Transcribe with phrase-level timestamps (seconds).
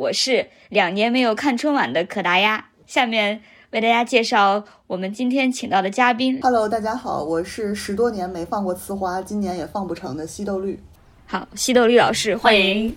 [0.00, 2.70] 我是两年没有看春晚的可达鸭。
[2.86, 3.42] 下面
[3.72, 6.40] 为大家介绍我们今天请到的嘉宾。
[6.40, 10.80] Hello，大家好，我是十多年没放过呲花，今年也放不成的西豆绿。
[11.26, 12.96] 好，西豆绿老师，欢迎。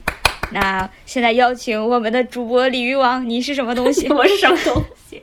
[0.53, 4.07] 那现在邀请我们的主播鲤鱼王，你是什么东西？
[4.15, 5.21] 我是什么东西？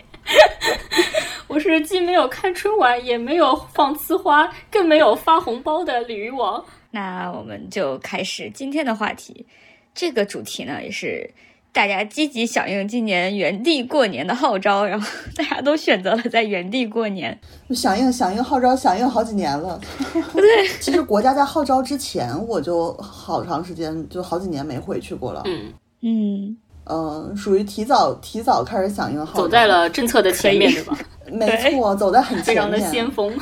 [1.49, 6.63] 我是既没有看春晚，也没有放呲花，更没有发红包的鲤鱼王。
[6.91, 9.47] 那我们就开始今天的话题。
[9.93, 11.29] 这个主题呢，也是
[11.73, 15.07] 大家积极响应今年原地过年的号召，然后
[15.37, 17.39] 大家都选择了在原地过年。
[17.71, 19.81] 响应响应号召，响应好几年了。
[20.35, 25.43] 对，其实国家在号召之前，我就好长时间，就好几年没回去过了。
[25.47, 30.99] 嗯嗯嗯，属于提早提早开始响应号召，走在了政策的前面，对吧？
[31.31, 33.33] 没错，走在很非常的先锋。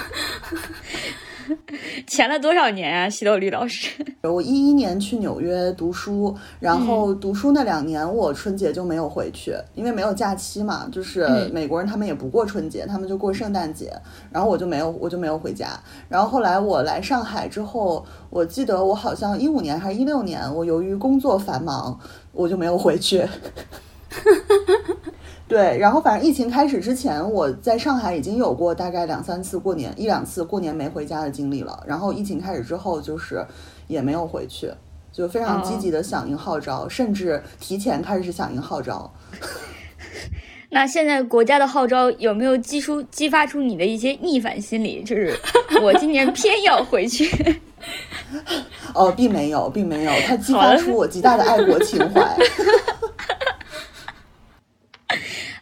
[2.07, 3.91] 前了多少年啊，西豆绿老师？
[4.23, 10.89] 我一一年去纽约读书，然后读书那两年我春节就没有回去，因为没有假期嘛。
[10.91, 13.93] 就是美国人他们也不过春节，他们就过圣诞节，
[14.31, 15.69] 然后我就没有我就没有回家。
[16.09, 21.99] 然后后来我来上海之后，我记得我好像一五年还是一六年，我由于工作繁忙，
[22.33, 23.27] 我就没有回去。
[25.49, 31.83] 对，然后反正疫情开始之前，我在上海已经有过大概两三次过年，一两次过年没回家的经历了。
[31.87, 33.43] 然后疫情开始之后，就是
[33.87, 34.71] 也没有回去，
[35.11, 39.11] 就非常积极的响应号召，甚至提前开始响应号召。
[40.71, 45.03] 那现在国家的号召有没有激出、激发出你的一些逆反心理？
[45.03, 45.35] 就是
[45.81, 47.59] 我今年偏要回去。
[48.93, 52.37] 哦，并没有，并没有，它激发出我极大的爱国情怀。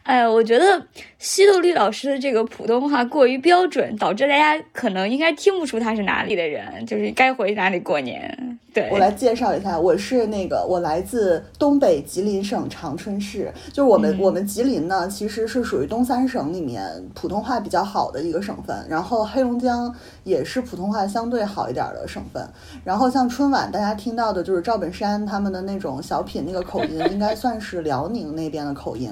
[0.07, 0.87] 哎，我觉得
[1.19, 8.59] 西豆绿老师的这个普通话过于标准，导致大家可能应该听不出他是哪里的人，就是该回哪里过年。
[8.73, 22.47] 对我来介绍一下，我是那个我来自东北吉林省长春市，就是我们我们吉林呢，其实是属于东三省里面普通话比较好的一个省份，然后黑龙江也是普通话相对好一点的省份。
[22.85, 29.11] 然后像春晚大家听到的就是赵本山他们的那种小品那个口音，应该算是辽宁那边的口音。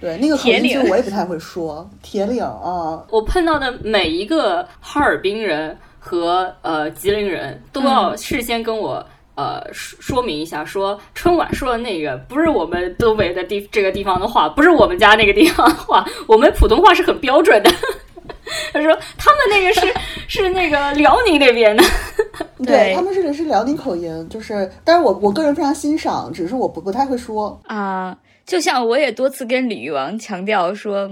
[0.00, 1.88] 对，那个口音其实我也不太会说。
[2.02, 9.04] 铁岭啊，我碰到的每一个哈尔滨人和呃吉林人都要事先跟我
[9.34, 17.70] 呃说说明一下，说春晚说的那个不是我们东北的地这个地方的话，不是我们家那个地方的话，我们普通话是很标准的。
[18.72, 19.94] 他说他们那个是
[20.26, 21.82] 是那个辽宁那边的，
[22.64, 28.16] 对他们这里是辽宁口音，就是，但是我我个人非常欣赏，只是我不不太会说啊。
[28.48, 31.10] 就像我也多次跟李玉王强调说，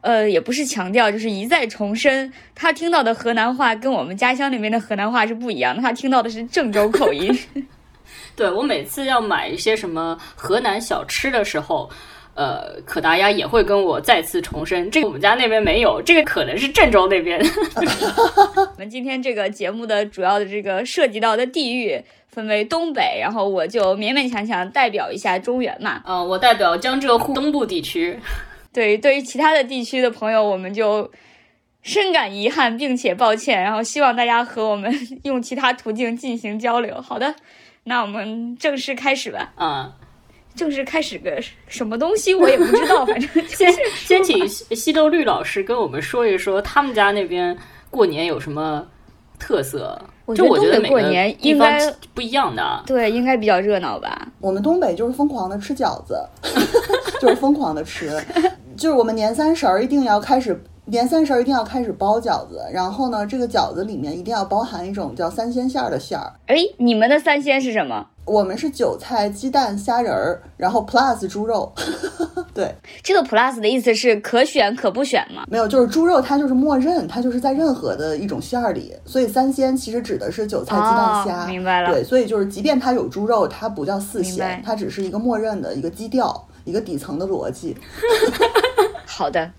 [0.00, 7.36] 呃，也不是强调，就是一再重申，他听到的河南话跟我们家乡那边的河南话是不一样的，他听到的是郑州口音。
[8.36, 11.90] 对我每次要买一些什么河南小吃的时候，
[12.34, 17.36] 呃，可达鸭也会跟我再次重申，这个我们家那边没有，这个可能是郑州那边。
[17.74, 22.00] 我们今天这个节目的主要的这个涉及到的地域。
[22.30, 26.02] 分为东北，然后我就勉勉强强代表一下中原嘛。
[26.06, 28.18] 嗯，我代表江浙沪东部地区。
[28.72, 31.10] 对，对于其他的地区的朋友，我们就
[31.82, 33.60] 深感遗憾，并且抱歉。
[33.60, 37.00] 然后希望大家和我们 用其他途径进行交流。
[37.00, 37.34] 好的，
[37.84, 39.52] 那我们正式开始吧。
[39.56, 39.92] 啊，
[40.54, 47.56] 正式开始个什么东西我也不知道，反正 先先请西豆绿老师跟我们说一说他们家那边
[47.90, 48.86] 过年有什么
[49.40, 49.98] 特色。
[50.36, 54.28] 就我觉得过年应该不一样的，对，应该比较热闹吧。
[54.38, 56.16] 我们东北就是疯狂的吃饺子，
[57.20, 58.16] 就是疯狂的吃，
[58.80, 66.32] 就是我们年三十儿一定要开始，年三十儿一定要开始包饺子，然后呢，这个饺子里面一定要包含一种叫三鲜馅儿的馅儿。
[66.46, 68.06] 哎，你们的三鲜是什么？
[68.24, 71.70] 我们是韭菜、鸡蛋、虾仁儿，然后 plus 猪肉。
[72.54, 75.44] 对，这个 plus 的意思是可选可不选吗？
[75.48, 78.94] 没有，就是猪肉它就是默认，它就是在任何的一种馅儿里。
[79.04, 81.46] 所以三鲜其实指的是韭菜、鸡蛋、虾。
[81.46, 81.92] 明白了。
[81.92, 87.76] 对，所以就是即便它有猪肉，它不叫四鲜，它只是一个默认的一个基调，一个底层的逻辑。
[89.06, 89.50] 好的。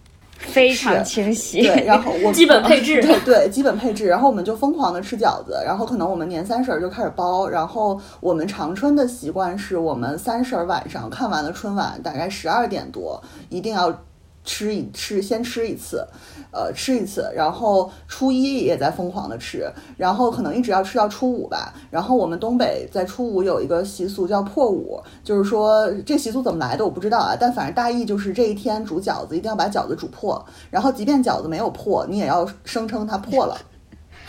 [0.43, 1.61] 非常清晰。
[1.61, 13.95] 对，然后我 基本配置对对基本配置，然后我们就疯狂的吃饺子，然后可能我们年三十儿就开始包，然后我们长春的习惯是我们三十儿晚上看完了春晚，大概十二点多一定要
[14.43, 16.05] 吃一吃，先吃一次，
[16.51, 21.73] 呃，吃一次，然后初一也在疯狂的吃，然后可能一直要吃到初五吧。
[21.89, 33.57] 然后我们东北在初五有一个习俗叫破五，就是说这习俗怎么来的我不知道啊，但反正大意就是这一天煮饺子一定要把饺子煮破，然后即便饺子没有破，你也要声称它破了。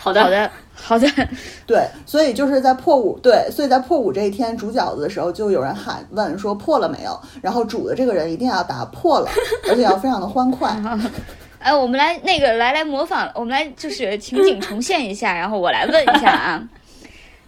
[0.03, 1.07] 好的，好的，好的，
[1.65, 9.29] 对，所以就是在破五，对，所以在破五这一天煮饺子的时候，就有人喊问说破了没有，然后煮的这个人一定要答破了，
[9.69, 10.75] 而且要非常的欢快。
[11.59, 16.61] 哎，我们来那个来来模仿，我们来就是情景重现一下，然后我来问一下啊，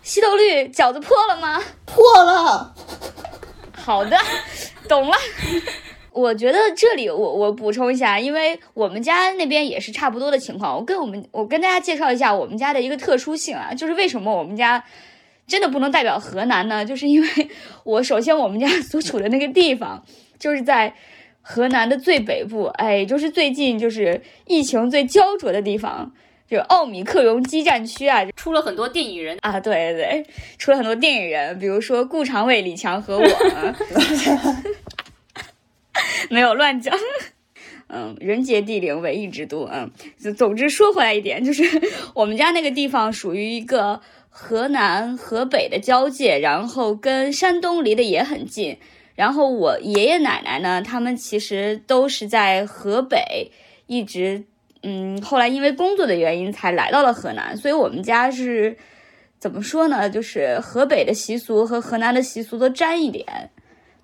[0.02, 1.62] 西豆绿饺子破了吗？
[1.84, 2.74] 破了，
[3.74, 4.18] 好的，
[4.88, 5.18] 懂了。
[6.16, 10.74] 我觉得这里我我补充一下，因为我们家那边也是差不多的情况。
[10.74, 14.82] 我跟我们我跟大家介绍一下我们家的一个特殊性啊，就是为什么我们家
[15.46, 16.86] 真的不能代表河南呢？
[16.86, 17.28] 就是因为
[17.84, 20.02] 我首先我们家 所处的那个地方
[20.40, 20.94] 就是在
[21.42, 26.14] 河南的最北部，哎，就是最近就是疫情最焦灼的地方，
[26.50, 30.26] 就奥米克戎激战区啊，出了很多电影人啊，对对对，
[30.58, 33.26] 出了很多电影人，比如说顾长卫、李强和我。
[36.30, 36.94] 没有乱讲，
[37.88, 39.92] 嗯，人杰地灵，伟异之都，嗯，
[40.36, 41.64] 总之说回来一点，就是
[42.14, 48.78] 我们家那个地方属于一个河南河北的交界，然后跟山东离得也很近，
[49.16, 53.52] 然后我爷爷奶奶呢，他们其实都是在河北，
[53.88, 54.44] 一直，
[54.84, 58.76] 嗯，后来因为工作的原因才来到了河南，所以我们家是
[59.40, 60.10] 怎么说呢？
[60.10, 63.52] 就是河北的习俗和河南的习俗都沾一点。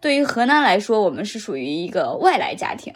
[0.01, 2.91] 对于河南来说，我们是属于一个外来家庭，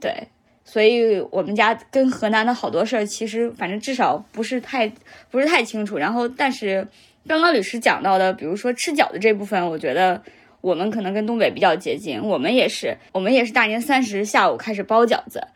[0.00, 0.26] 对，
[0.64, 4.92] 所以我们家跟河南的好多事儿，其实反正至少不是太
[5.30, 5.96] 不是太清楚。
[5.96, 6.88] 然后，但是
[7.28, 10.20] 刚刚律师讲到的，比如说吃饺子这部分，我觉得
[10.60, 12.20] 我们可能跟东北比较接近。
[12.20, 15.46] 我们也是，我们也是大年三十下午开始包饺子，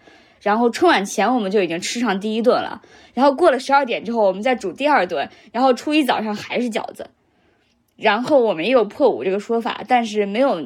[0.41, 2.81] 然后春晚前我们就已经吃上第一顿了，
[3.13, 7.11] 然后过了十二点之后，我们再煮第二顿，然后初一早上还是饺子。
[7.97, 10.63] 然后我们也有破五这个说法，但是没有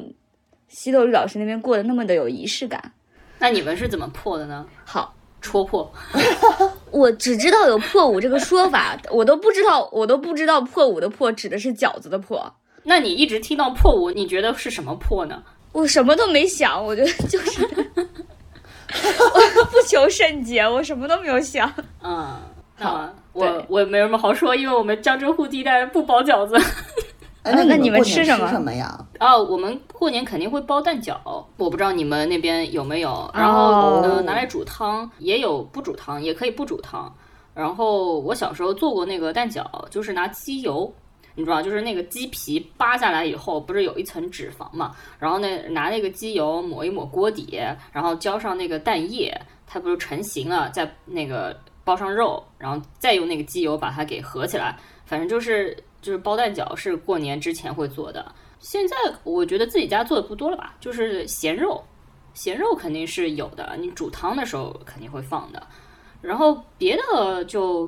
[0.67, 2.91] 西豆绿老师那边过得那么的有仪式感。
[3.39, 4.65] 那你们是怎么破的呢？
[4.85, 5.91] 好，戳破。
[6.91, 12.53] 我只知道有破五这个说法，我都不知道，我都不知道破五的破指的是饺子的破。
[12.83, 15.41] 那你一直听到破五，你觉得是什么破呢？
[15.71, 17.63] 我什么都没想，我觉得就是
[18.91, 21.71] 我不求甚解，我什么都没有想。
[22.03, 22.37] 嗯，
[22.77, 26.55] 好，我我没什么好说，因为我们江浙沪地带不包饺子。
[27.43, 29.03] 哎，那你们吃什么呀？
[29.19, 31.17] 哦，我们过年肯定会包蛋饺，
[31.57, 33.29] 我不知道你们那边有没有。
[33.33, 37.11] 然后呢，拿来煮汤，也有不煮汤，也可以不煮汤。
[37.53, 40.91] 然后我小时候做过那个蛋饺，就是拿鸡油，
[41.33, 44.95] 你知道，就是那个鸡皮扒下来以后，不是有一层脂肪嘛？
[45.17, 47.59] 然后那拿那个鸡油抹一抹锅底，
[47.91, 49.35] 然后浇上那个蛋液，
[49.65, 54.77] 它不是成型了，再那个包上肉，然后再用那个鸡油把它给合起来，
[55.11, 55.77] 反正就是。
[56.01, 60.75] 就是包蛋饺是过年之前会做的，现在我觉得自己家做的不多了吧。
[60.79, 61.79] 就是咸肉，
[62.33, 65.61] 咸肉肯定是有的，你煮汤的时候肯定会放的。
[66.19, 67.87] 然后别的就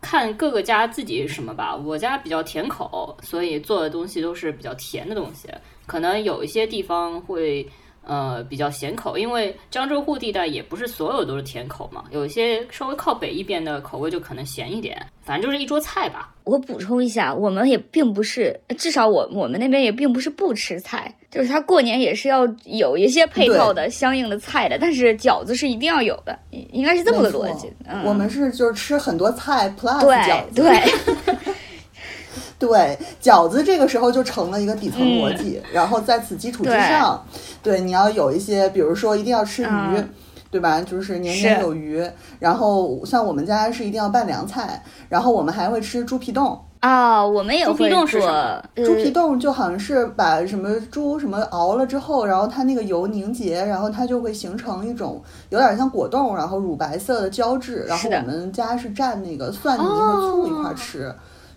[0.00, 1.74] 看各个家自己什么吧。
[1.74, 5.48] 我家比较甜口，所以做的东西都是比较甜的东西。
[5.86, 7.68] 可能有一些地方会。
[8.06, 16.30] 呃，比较咸口，因为江浙沪地带也不是所有都是甜口嘛，有一些稍微靠北一边的口味就可能咸一点，反正就是一桌菜吧。
[16.44, 27.72] 我补充一下，我们也并不是，至少我我们那边也并不是不吃菜，就是他过年也是要有一些配套的相应的菜的，但是饺子是一定要有的，应该是这么个逻辑。
[28.04, 30.60] 我们是就是吃很多菜 plus 饺子。
[30.60, 30.78] 对。
[31.24, 31.34] 对，
[33.22, 37.24] 饺子这个时候就成了一个底层逻辑，然后在此基础之上，
[37.62, 40.04] 对你要有一些，比如说一定要吃鱼，
[40.50, 40.80] 对吧？
[40.80, 42.04] 就是年年有余。
[42.38, 48.62] 然后像我们家是一定要拌凉菜，然后我们还会吃猪皮冻啊，我们也会做。
[48.76, 57.84] 猪皮冻就好像是把什么猪什么熬了之后，然后它那个油凝结，然后它就会形成一种有点像果冻，然后乳白色的胶质。
[57.88, 61.12] 然后我们家是蘸那个蒜泥和醋一块吃。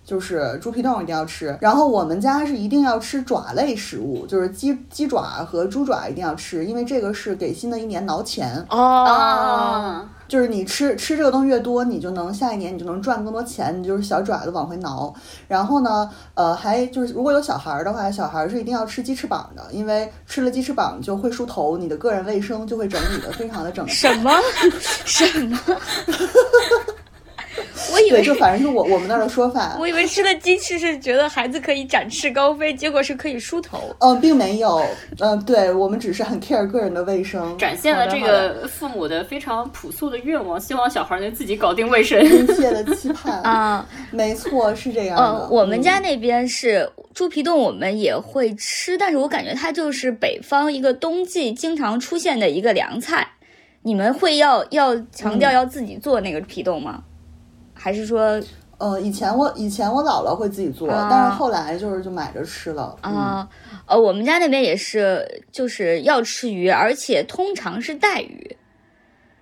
[0.07, 10.07] 就是猪皮冻一定要吃，然后我们家是一定要吃爪类食物，就是鸡鸡爪和猪爪一定要吃，因为这个是给新的一年挠钱哦。
[10.29, 15.13] 就是你吃吃这个东西越多，你就能下一年你就能赚更多钱，你就是小爪子往回挠。
[15.47, 23.93] 然后呢，呃，还就是如果有小孩儿的话，小孩儿是一定要吃鸡翅膀的，因为吃了鸡翅膀就会梳头，你的个人卫生就会整理的非常的整齐。
[23.93, 24.31] 什么
[25.05, 25.57] 什么？
[28.09, 29.77] 我以为对，就反正是我我们那儿的说法。
[29.79, 33.95] 我以为吃的鸡翅是觉得孩子可以展翅高飞，结果是可以梳头。
[33.99, 34.81] 嗯，并没有，
[35.19, 42.23] 嗯、对我们只是很 care 个人的卫生，展现了这个父母的非常朴素的愿望，希望小孩能自己搞定卫生。
[42.23, 43.41] 殷切的期盼。
[43.41, 45.23] 啊，没错，是这样的。
[45.23, 53.27] 呃，我们家嗯那边是猪皮冻，我们也会吃，但是我感觉它就是北方一个冬季经常出现的一个凉菜。
[53.83, 57.01] 你们会要要强嗯调要自己做那个皮冻吗？
[57.77, 58.41] 还是说
[58.77, 62.95] 呃，以前我以前我姥姥会自己做，啊但是后来就是就买着吃了。
[63.03, 63.49] 嗯，啊，
[63.85, 68.55] 呃，我们家那边也是，就是要吃鱼，而且通常是带鱼。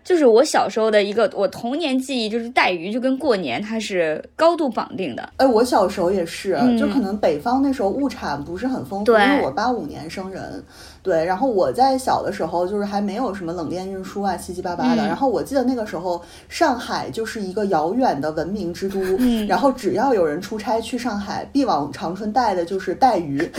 [0.06, 5.28] 就是我小时候的一个我童年记忆，就是带鱼就跟过年它是高度绑定的。
[5.38, 10.64] 哎，我小时候也是，嗯就可能北方那时候物产不是很丰富，因为我八五年生人，
[11.02, 15.04] 对，然后我在小的时候就是还没有什么冷链运输啊，七七八八的。
[15.04, 23.42] 嗯然后我记得那个时候上海就是一个遥远的文明之都，嗯然后只要有人出差去上海，必往长春带的就是带鱼。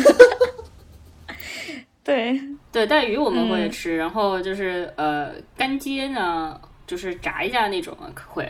[2.04, 2.40] 对，
[2.76, 8.46] 对，带鱼我们会嗯吃，然后就是呃干煎呢，就是炸一下那种会。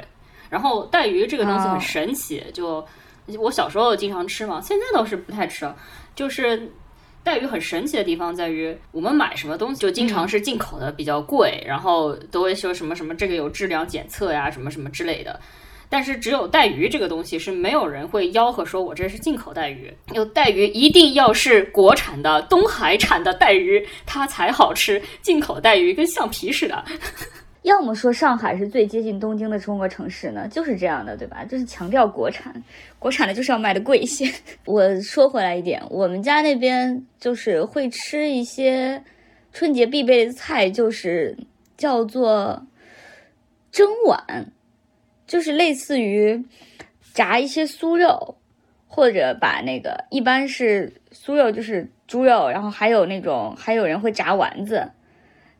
[0.50, 2.84] 然后带鱼这个东西哦很神奇，就
[3.38, 5.76] 我小时候经常吃嘛，现在倒是不太吃了。
[6.16, 6.68] 就是
[7.22, 15.38] 带鱼很神奇的地方在于，我们买什么东西就经常是进口的比较贵，然后都会说什么什么这个有质量检测呀，什么什么之类的。
[15.88, 25.00] 但是只有带鱼这个东西是没有人会吆喝说我这是进口带鱼，有带鱼一定要是国产的东海产的带鱼，它才好吃。
[25.22, 26.84] 进口带鱼跟橡皮似的。
[27.62, 31.44] 要么说上海是最接近东京的中国城市呢，就是这样的，对吧？
[31.44, 32.54] 就是强调国产，
[32.98, 34.32] 国产的就是要卖的贵一些。
[34.66, 39.02] 我说回来一点，我们家那边就是会吃一些
[39.52, 41.36] 春节必备的菜，就是
[41.76, 42.64] 叫做
[43.72, 44.52] 蒸碗，
[45.26, 46.44] 就是类似于
[47.14, 48.36] 炸一些酥肉，
[48.86, 54.90] 或者把那个一般是酥肉就是猪肉，然后还有那种还有人会炸丸子。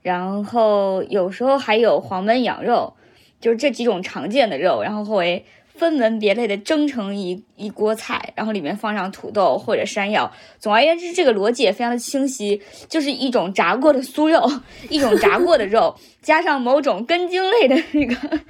[0.02, 2.94] 然后有时候还有黄焖羊肉，
[3.40, 10.32] 就是这几种常见的肉，然后会分门别类的蒸成一一锅菜，然后里面放上土豆或者山药。
[10.60, 14.48] 总而言之，这个逻辑也非常的清晰，就是一种炸过的酥肉，
[14.88, 18.40] 一种炸过的肉，加上某种根茎类的那个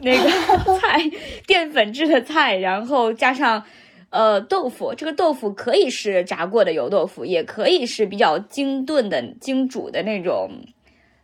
[0.00, 0.30] 那个
[0.78, 1.00] 菜，
[1.46, 3.62] 淀粉质的菜，然后加上。
[4.10, 10.50] 呃，豆腐这个豆腐可以是炸过的油豆腐，也可以是比较精炖的、精煮的那种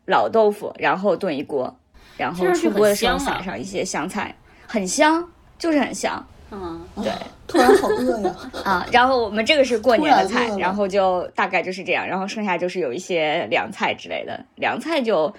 [0.04, 1.75] 老豆腐，然后炖一锅，
[2.19, 5.26] 然后出锅的时候撒上一些香菜，很香，
[5.59, 7.11] 就是很香嗯，对
[7.47, 8.37] 突然好饿呀！
[8.62, 8.87] 啊。
[8.93, 15.33] 然后我们这个是过年的菜然后就大概就是这样，然后剩下就是有一些凉菜之类的，凉菜就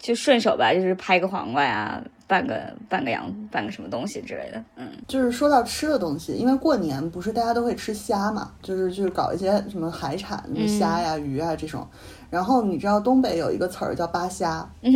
[0.00, 4.88] 就顺手吧，就是拍个黄瓜呀，拌个拌个羊，拌个什么东西之类的，嗯。
[5.06, 11.86] 就是说到吃的东西，因为过年不是大家都会吃虾嘛，就是就是搞一些什么海产，嗯就虾呀、鱼啊这种。
[12.30, 14.92] 然后你知道东北有一个词儿叫扒虾，嗯，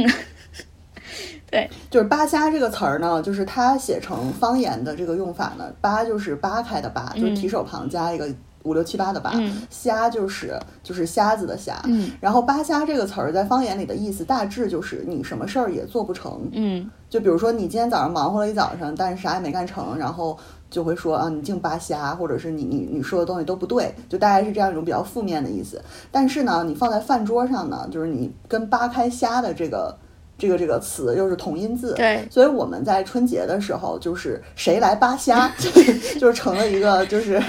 [1.50, 8.26] 对，就是扒虾这个词儿呢，就是它写成方言的这个用法呢，扒就是扒开的扒，就是提手旁加一个
[8.64, 11.80] 五六七八的八，嗯虾就是就是瞎子的瞎。
[11.84, 20.36] 嗯然后扒虾这个词儿在方言里的意思大致就是你什么事儿也做不成，嗯就比如说你今天早上忙活了一早上，但是啥也没干成，然后
[20.68, 25.80] 就会说啊你净扒瞎，或者是你你你说的东西都不对，就大概是这样一种比较负面的意思。
[26.10, 29.96] 但是呢，你放在饭桌上呢，就是你跟扒开虾的这个
[30.36, 35.50] 这个这个词又是同音字，对，所以我们在春节的时候，就是谁来扒虾，
[36.18, 37.40] 就是成了一个，就是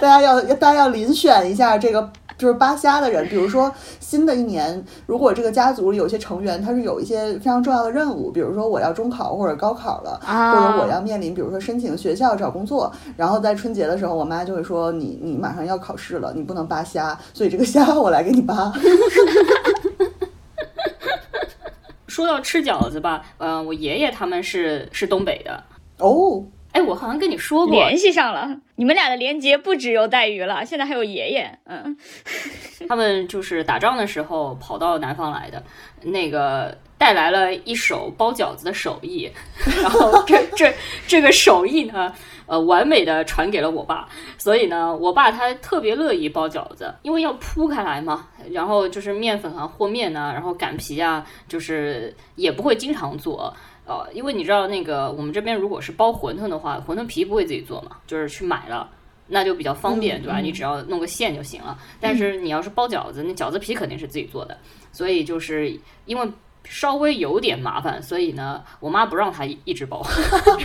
[0.00, 3.28] 大家要大家要遴选一下这个就是扒虾的人。
[3.28, 18.72] 比如说新的一年，如果这个家族里有些成员他是有一些非常重要的任务，比如说我要中考或者高考了，啊，或者我要面临，比如说申请学校、找工作，然后在春节的时候，我妈就会说你你马上要考试了，你不能扒虾，所以这个虾我来给你扒。
[22.12, 25.64] 说到吃饺子吧，呃，我爷爷他们是是东北的，
[25.96, 31.96] 哦，哎，我好像跟你说过，联系上了，你们俩的连接不只有带鱼了，现在还有爷爷，嗯
[32.86, 35.62] 他们就是打仗的时候跑到南方来的。
[36.04, 39.30] 那个带来了一手包饺子的手艺，
[39.80, 40.74] 然后这这
[41.06, 42.12] 这个手艺呢，
[42.52, 44.06] 呃，完美的传给了我爸，
[44.36, 53.50] 所以呢，我爸他特别乐意包饺子，因为要铺开来嘛，然后就是面粉啊和面呐、然后擀皮啊，就是也不会经常做。
[53.86, 58.86] 呃，因为你知道那个我们这边如果是包馄饨的话，馄饨皮不会自己做嘛，就是去买了，
[59.28, 60.38] 那就比较方便，嗯对吧？
[60.38, 61.78] 嗯你只要弄个馅就行了。
[61.98, 64.58] 但是你要是包饺子，那饺子皮肯定是自己做的，
[64.92, 66.28] 所以就是因为
[66.64, 70.04] 稍微有点麻烦，所以呢，我妈不让他一直包，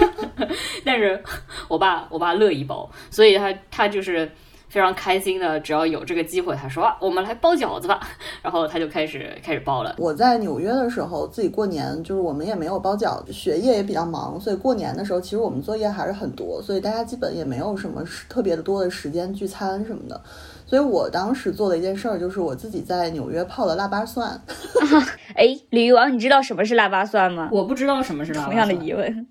[0.86, 1.22] 但是
[1.68, 4.32] 我爸我爸乐意包，所以他他就是
[4.70, 8.00] 非常开心的，只要有这个机会，他说、啊、我们来包饺子吧，
[8.42, 9.96] 然后他就开始开始包了。
[9.98, 20.22] 我在纽约的时候，自己过年就是我们也没有包饺子，学业也比较忙，所以过年的时候其实我们作业还是很多，所以大家基本也没有什么特别的多的时间聚餐什么的。
[20.68, 24.40] 所以我当时做的一件事儿就是我自己在纽约泡了腊八蒜，
[25.34, 27.50] 哎，鲤鱼王，你知道什么是腊八蒜吗？
[27.52, 29.28] 我不知道什么是腊八同样的疑问。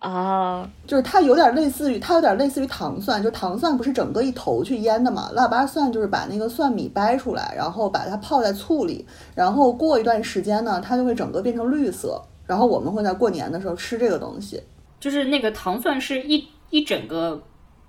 [0.00, 14.62] 啊，就是它有点类似于它有点类似于糖蒜，就糖蒜不是整个一头去腌的嘛，腊八蒜就是把那个蒜米掰出来，然后把它泡在醋里，然后过一段时间呢，它就会整个变成绿色，然后我们会在过年的时候吃这个东西，
[15.00, 17.42] 就是那个糖蒜是一一整个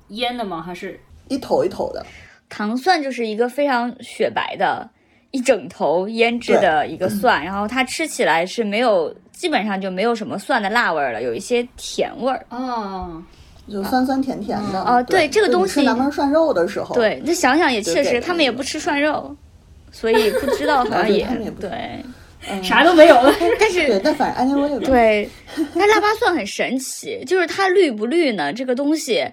[0.07, 0.61] 腌的吗？
[0.61, 0.97] 还是
[1.27, 2.05] 一头一头的。
[2.49, 4.89] 糖蒜就是一个非常雪白的
[5.31, 12.45] 一整头腌制的一个蒜，然后它吃起来是没有，基本上就没有什么蒜的辣味儿了，有一些甜味儿。
[12.49, 13.21] 哦，
[13.69, 19.35] 就酸酸甜甜的哦对这个东西吃南门涮肉的时候，，对，那想想也确实，他们也不吃涮肉，
[19.91, 21.27] 所以不知道 好像也
[21.59, 23.33] 对，啥都没有了。
[23.59, 25.29] 但是对，但反正 anyway，对，
[25.73, 28.53] 但腊八蒜很神奇，就是它绿不绿呢？
[28.53, 29.25] 这个东西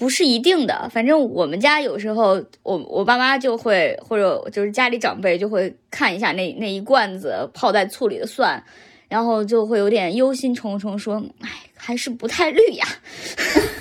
[0.00, 0.88] 不是一定的。
[0.90, 8.64] 反正我们家有时候，我我爸妈就会，或者就是家里长辈就会看一下那那一罐子泡在醋里的蒜，
[9.10, 12.86] 然后就会有点忧心忡忡，说：“哎，还是不太绿呀。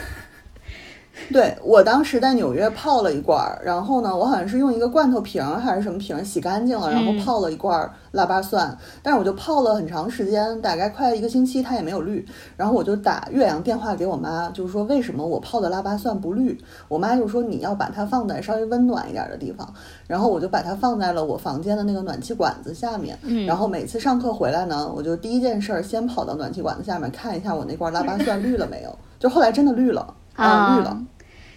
[1.32, 12.26] 对我当时在纽约泡了一罐儿，然后呢，我好像是用一个罐头瓶儿还是什么瓶儿洗干净了，然后嗯泡了一罐儿腊八蒜，但是我就泡了很长时间，大概快一个星期，它也没有绿。
[12.58, 16.58] 然后我就打岳阳电话给我妈，就是说为什么我泡的腊八蒜不绿？
[16.88, 19.72] 我妈就说你要把它放在稍微温暖一点的地方。
[20.08, 23.18] 然后我就把它放在了我房间的那个暖气管子下面。
[23.22, 28.96] 嗯然后每次上课回来呢，我就第一件事儿先跑到暖气管子下面看一下我那罐腊八蒜绿了没有。
[29.20, 30.98] 就后来真的绿了啊绿了。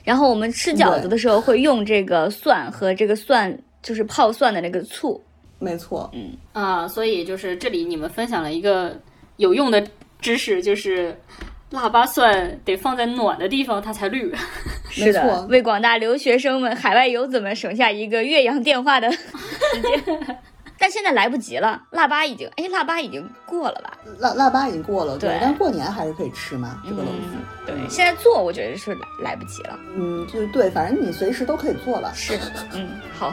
[0.02, 5.22] 然后我们吃饺子的时候会用这个蒜和这个蒜，就是泡蒜的那个醋。
[5.58, 8.98] 没错，嗯啊，所以就是这里你们分享了一个
[9.36, 9.86] 有用的
[10.20, 11.16] 知识，就是
[11.70, 14.34] 腊八蒜得放在暖的地方它才绿。
[14.90, 19.18] 是的没错，为广大留学生们、海外游子们省下一个岳阳电话的 时
[19.82, 20.38] 间。
[20.82, 23.96] 但现在来不及了，腊八已经，哎，腊八已经过了吧？
[24.18, 27.20] 腊腊八已经过了，对但过年还是可以吃嘛，这个东西。
[27.32, 29.78] 嗯，对，现在做我觉得是来来不及了。
[29.94, 32.12] 嗯，就对，反正你随时都可以做了。
[32.16, 32.36] 是，
[32.72, 33.32] 嗯，好。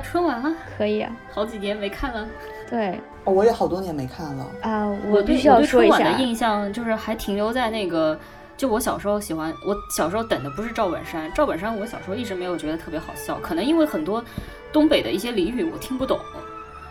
[0.00, 2.26] 春晚了，可以啊，好几年没看了。
[2.68, 4.46] 对哦，我也好多年没看了。
[4.62, 8.18] 啊、我对必须要我对说一下春晚的，印象就是还停留在那个，
[8.56, 14.24] 就我小时候喜欢，我小时候等的不是赵本山，赵本山我小时候一直没有觉得特别好笑，可能因为很多
[14.72, 16.18] 东北的一些俚语我听不懂，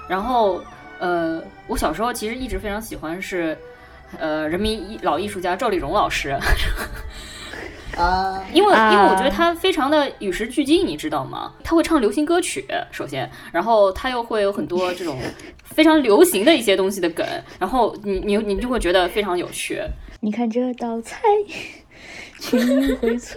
[0.08, 0.62] 然后
[1.00, 3.58] 呃，我小时候其实一直非常喜欢是。
[4.18, 6.34] 呃，人民艺老艺术家赵丽蓉老师，
[7.98, 11.54] 啊，因为啊因为我觉得他非常的与时俱进，你知道吗？
[11.64, 15.18] 他会唱流行歌曲，首先，然后他又会有很多这种
[15.66, 17.26] 非常流行的一些东西的梗，
[17.60, 19.82] 然后你你你就会觉得非常有趣。
[20.20, 21.22] 你看这道菜，
[22.40, 23.36] 群英荟萃。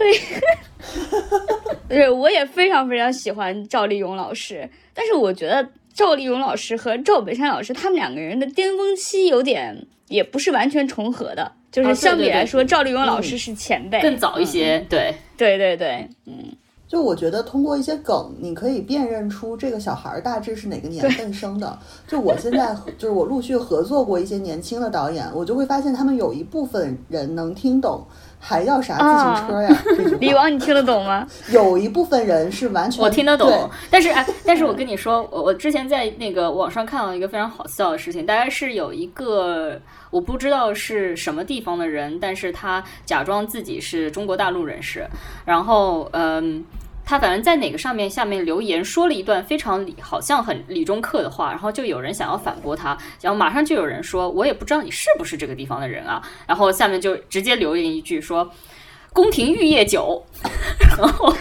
[1.89, 11.53] 对，我也非常非常喜欢赵丽蓉老师，但是我觉得赵丽蓉老师和赵本山老师他们两个人的巅峰期有点，也不是完全重合的。
[11.71, 16.51] 就是相比对对来说，赵丽蓉老师是前辈，更早一些，对，对对对，嗯
[16.87, 21.79] 就我觉得通过一些梗，你可以辨认出这个小孩儿大致是哪个年份生的。
[22.05, 28.05] 就我现在 就是我陆续合作过一些年轻的导演，我就会发现他们有一部分人能听懂。
[28.41, 29.83] 还要啥自行车呀？
[30.19, 31.25] 李王你听得懂吗？
[31.51, 45.05] 有一部分人是完全我听得懂，但是哎，但是我跟你说，我我之前在那个网上看到一个非常好笑的事情，大概是有一个我不知道是什么地方的人，但是他假装自己是中国大陆人士，
[45.45, 46.65] 然后嗯。
[47.11, 58.49] 他反正在哪个上面下面留言说了一段非常理，好像很理中客的话，然后就有人想要反驳他，然后马上就有人说，我也不知道你是不是这个地方的人啊， 然后下面就直接留言一句说，
[59.11, 60.25] 宫廷玉液酒，
[60.97, 61.35] 然后。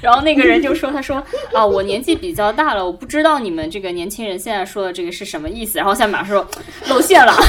[0.00, 1.16] 然后那个人就说：“他说
[1.52, 6.46] 啊，我年纪比较大了，我不知道你们这个年轻人现在说的这个是什么意思。”然后下面马上说
[6.88, 7.34] 露馅了。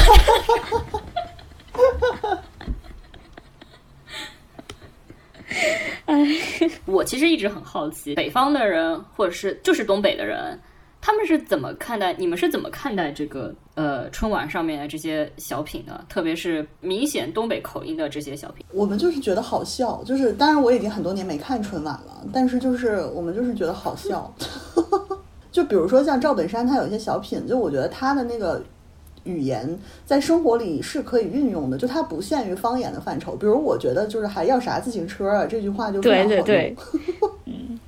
[6.24, 10.58] 哎， 我其实一直很好奇，北方的人或者是就是东北的人。
[11.00, 12.12] 他们是怎么看待？
[12.14, 16.04] 你们是怎么看待这个呃春晚上面的这些小品的？
[16.08, 18.66] 特别是明显东北口音的这些小品。
[18.72, 24.34] 我们就是觉得好笑，就是当然我已经很多年没看春晚了，但是就是我们就是觉得好笑。
[25.52, 28.60] 就比如说像赵本山，他有一些小品，就我觉得他的那个
[29.28, 33.36] 语言在生活里是可以运用的，就它不限于方言的范畴。
[33.36, 36.76] 比如我觉得就是还要啥自行车啊这句话就非常好用，
[37.44, 37.78] 嗯，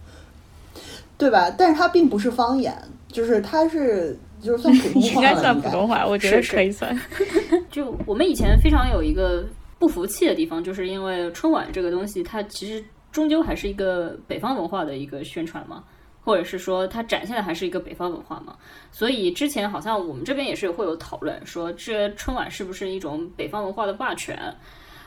[1.19, 1.51] 对吧？
[1.51, 2.73] 但是它并不是方言。
[3.13, 6.97] 就是它是就是算普通话 应该算普通话，我觉得可以算。
[7.73, 9.45] 就我们以前非常有一个
[9.81, 15.83] 不服气的地方，就是因为春晚这个东西，它其实终究还是一个北方文化的一个宣传嘛，
[16.31, 18.55] 或者是说它展现的还是一个北方文化嘛。
[18.93, 24.39] 所以之前好像我们这边也是会有讨论，说这春晚是不是一种北方文化的霸权？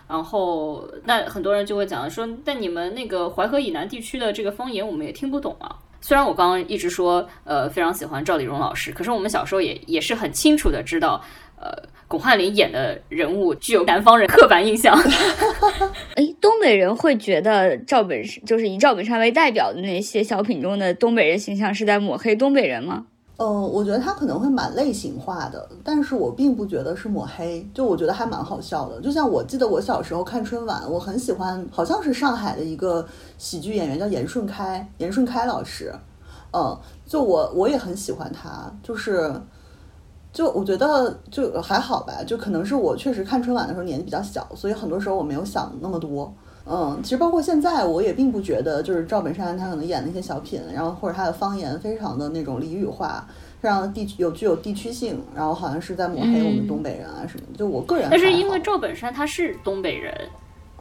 [0.06, 5.74] 然后那很多人就会讲说，但你们那个淮河以南地区的这个方言，我们也听不懂啊。
[6.02, 11.24] 虽然我刚刚一直说，呃，非常喜欢赵丽蓉老师，可是我们小时候也也是很清楚的知道，
[11.64, 11.72] 呃，
[12.10, 14.94] 巩汉林演的人物具有南方人刻板印象。
[16.16, 23.06] 哎，东北人会觉得赵本就是以赵本山为代表的那些小品中的东北人形象是在抹黑东北人吗？
[23.38, 29.02] 嗯，我觉得他可能会蛮类型化的，但是我并不觉得是抹黑，就我觉得还蛮好笑的。
[29.02, 33.06] 就像我记得我小时候看春晚，我很喜欢，好像是上海的一个
[33.38, 35.94] 喜剧演员叫严顺开，严顺开老师，
[36.52, 39.34] 嗯，就我我也很喜欢他，就是，
[40.34, 46.34] 就我觉得就还好吧，就可能是我确实看春晚的时候年纪比较小，所以很多时候我没有想那么多。
[46.66, 53.28] 嗯，其实包括现在，我也并不觉得就是赵本山他可能演那些小品，然后或者他的方言非常的那种俚语化，
[53.60, 57.58] 非常地区有具有地区性，然后好像是在抹黑我们东北人啊什么的。
[57.58, 60.16] 就我个人，但是因为赵本山他是东北人，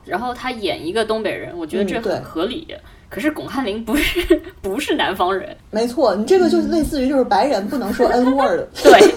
[0.05, 2.69] 然后他演一个东北人，我觉得这很合理。
[3.13, 8.99] 可是巩汉林不是不是南方人，没错，你这个就类似于就是白人不能说 N word， 对。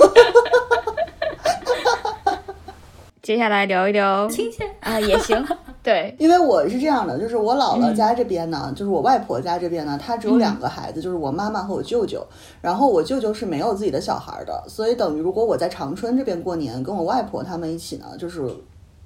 [3.24, 4.28] 接下来聊一聊。
[4.28, 5.42] 亲戚啊，也行。
[5.82, 12.22] 对，因为我是这样的，就是我姥姥家这边呢，就是我外婆家这边呢，她只有两个孩子，就是我妈妈和我舅舅。
[12.62, 18.42] 然后我舅舅是没有自己的小孩的，所以等于如果我在长春这边过年，跟我外婆他们一起呢，就是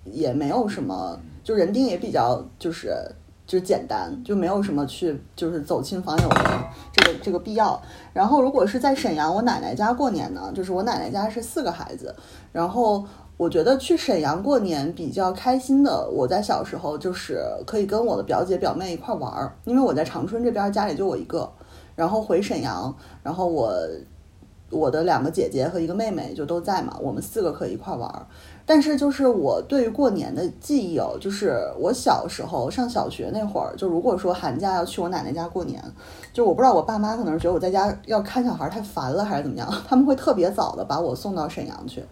[0.04, 2.98] 也没有什么，就人丁也比较就是
[3.50, 7.82] 就简单，就没有什么去就是走亲访友的这个这个必要。
[8.14, 12.16] 然后如果是在沈阳我奶奶家过年呢，就是我奶奶家是四个孩子，
[12.52, 13.04] 然后。
[13.40, 21.50] 我觉得去沈阳过年比较开心的，我在小时候就是可以跟我的表姐表妹一块玩儿，因为我在长春这边家里就我一个，
[21.96, 23.74] 然后回沈阳，然后我
[24.70, 28.28] 我的两个姐姐和一个妹妹就都在嘛，我们四个可以一块玩儿。
[28.70, 35.84] 但是就是我对于过年的记忆哦，就是我小时候上小学那会儿，就如果说寒假要去我奶奶家过年，
[36.32, 42.04] 就我不知道我爸妈可能是觉得我在家要看小孩太烦了还是怎么样，他们会特别早的把我送到沈阳去，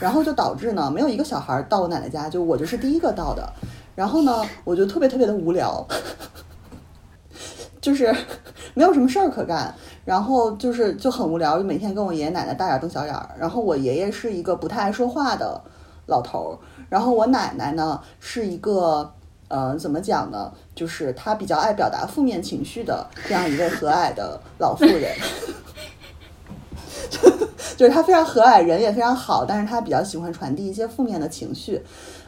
[0.00, 3.48] 然后就导致呢没有一个小孩到我奶奶家，就我就是第一个到的，
[3.94, 5.86] 然后呢我就特别特别的无聊，
[7.80, 8.12] 就是
[8.74, 9.72] 没有什么事儿可干，
[10.04, 15.60] 然后就是就很无聊，就每天跟我爷爷奶奶大眼瞪小眼儿，然后我爷爷是一个不太爱说话的。
[16.10, 16.58] 老头儿，
[16.90, 19.10] 然后我奶奶呢是一个，
[19.48, 20.52] 呃，怎么讲呢？
[20.74, 25.16] 就是她比较爱表达负面情绪的这样一位和蔼的老妇人，
[27.78, 31.80] 就是她非常和蔼，人也非常好，但是她比较喜欢传递一些负面的情绪，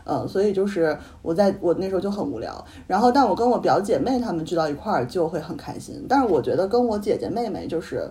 [0.04, 8.08] 嗯，所以就是我在我那时候就很无聊，然后但我跟我表姐妹她们聚到一块儿就会很开心，但是我觉得跟我姐姐妹妹就是。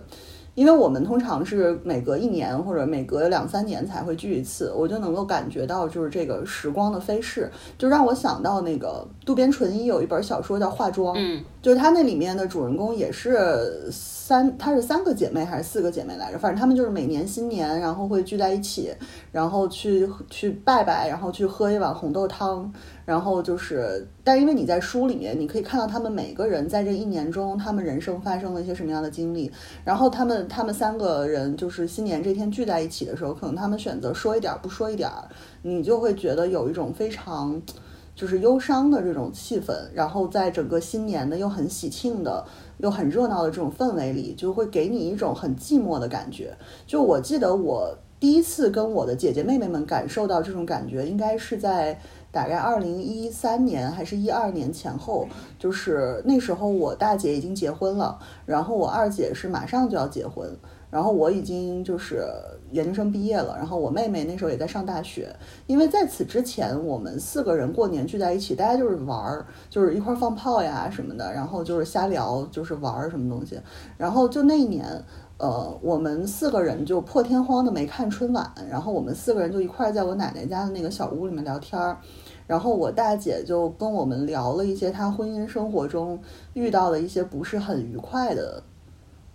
[0.54, 16.38] 因为我们通常是每隔一年或者每隔两三年才会聚一次，我就能够感觉到就是这个时光的飞逝，就让我想到那个渡边淳一有一本小说叫《化妆》，嗯，就是他那里面的主人公也是三，她是三个姐妹还是四个姐妹来着？
[16.38, 18.90] 反正她们就是每年新年然后会聚在一起，
[19.30, 22.72] 然后去去拜拜，然后去喝一碗红豆汤。
[23.04, 29.50] 然后就是，但因为你在书里面，你可以看到他们每个人在这一年中，他们人生发生了一些什么样的经历。
[29.84, 35.10] 然后他们他们三个人就是新年这天聚在一起的时候，可能他们选择说一点不说一点，
[35.62, 37.60] 你就会觉得有一种非常
[38.14, 42.44] 就是忧伤的这种气氛，然后在整个新年的又很喜庆的
[42.78, 46.54] 又很热闹的这种氛围里，就会给你一种很寂寞的感觉。
[46.86, 51.98] 就我记得我第一次跟我的姐姐妹妹们感受到这种感觉，应该是在
[52.32, 60.50] 大概二零一三年还是一二年前后，就是那时候我大姐已经结婚了，然后我二姐是马上就要结婚，
[60.90, 62.26] 然后我已经就是
[62.70, 65.28] 研究生毕业了，然后我妹妹那时候也在上大学。
[65.66, 73.60] 因为在此之前，我们四个人过年聚在一起，大家就是玩儿，就是一块放炮呀什么的，然后就是瞎聊，就是玩儿什么东西。
[73.98, 74.86] 然后就那一年，
[75.38, 81.96] 呃，我们四个人就破天荒的没看春晚，然后我们四个人就一块儿在我奶奶家的那个小屋里面聊天儿。
[82.46, 86.20] 然后我大姐就跟我们聊了一些她婚姻生活中
[86.54, 88.62] 遇到的一些不是很愉快的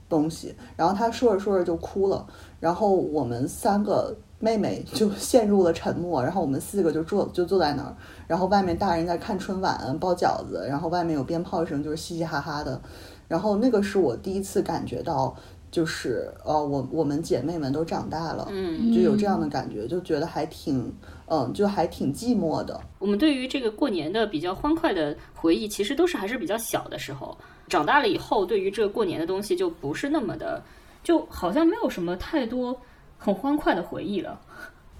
[0.07, 2.25] 东西，然后她说着说着就哭了，
[2.59, 7.95] 然后我们三个妹妹就 陷入了沉默，然后我们四个就坐就坐在那儿，
[8.27, 12.79] 然后外面大人在看春晚包饺子，然后外面有鞭炮声，就是嘻嘻哈哈的，
[13.27, 15.35] 然后那个是我第一次感觉到，
[15.69, 20.93] 就是呃，我我们姐妹们都长大了，嗯，就有这样的感觉，就觉得还挺。
[21.29, 22.79] 嗯，就还挺寂寞的。
[22.99, 27.37] 我们对于这个过年的比较欢快的回忆，其实都是还是比较小的时候。
[27.67, 30.63] 长大了以后，对于这个过年的东西就不是那么的，
[31.03, 32.73] 就好像没有什么太多
[33.17, 34.39] 很欢快的回忆了。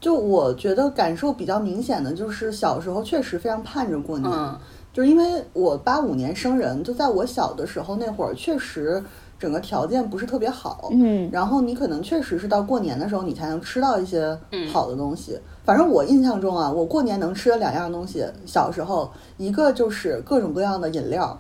[0.02, 4.60] 就我觉得感受比较明显的就是小时候确实非常盼着过年，嗯
[4.92, 9.02] 就是因为我八五年生人，就在我小的时候那会儿，确实
[9.40, 10.90] 整个条件不是特别好。
[10.92, 15.40] 嗯，然后你可能确实是到过年的时候，你才能吃到一些嗯好的东西。
[15.64, 21.38] 反正我印象中啊，我过年能吃的两样东西，小时候一个就是各种各样的饮料，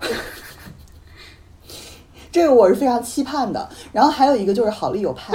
[2.31, 3.69] 这个我是非常期盼的。
[3.93, 5.33] 然后还有一个就是好丽友派，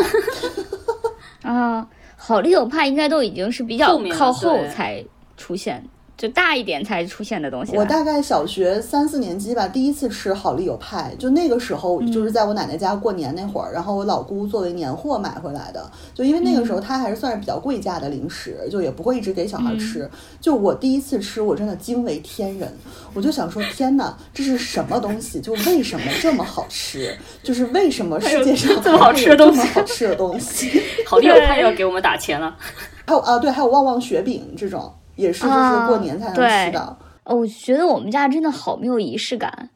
[1.43, 5.03] 啊，好丽友派应该都已经是比较靠后才
[5.37, 5.83] 出现，
[6.23, 7.77] 就大一点才出现的东西。
[7.77, 20.09] 我大概小学三四年级吧，第一次吃好丽友派，就那个时候就是在我奶奶家过年那会儿，然后我老姑作为年货买回来的，就因为那个时候它还是算是比较贵价的零食，就也不会一直给小孩吃。
[20.41, 22.73] 就我第一次吃，我真的惊为天人，
[23.15, 25.41] 我就想说天哪，这是什么东西？
[25.41, 27.13] 就为什么这么好吃？
[27.43, 30.83] 就是为什么世界上这么好吃的还会有东西这么好吃的东西？
[31.05, 32.57] 好丽友派要给我们打钱了。
[33.05, 36.99] 还有啊，对，还有旺旺雪饼这种，也是就是过年才能啊吃的。
[37.25, 39.71] 哦，我觉得我们家真的好没有仪式感，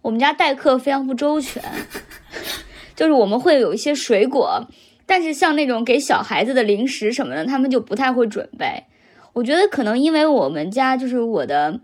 [0.00, 1.60] 我们家待客非常不周全，
[2.94, 4.64] 就是我们会有一些水果，
[5.04, 8.84] 但是像那种给小孩子的零食什么的，他们就不太会准备。
[9.32, 11.80] 我觉得可能因为我们家就是我的，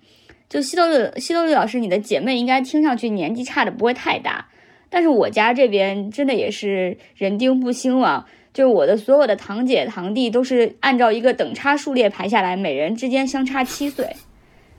[0.48, 4.46] 就西多绿西多绿老师，你的姐妹应该听上去年纪差的不会太大，
[4.88, 8.24] 但是我家这边真的也是人丁不兴旺。
[8.52, 14.16] 就是我的所有的堂姐堂弟都是按照一个等差数列排下来，每人之间相差七岁。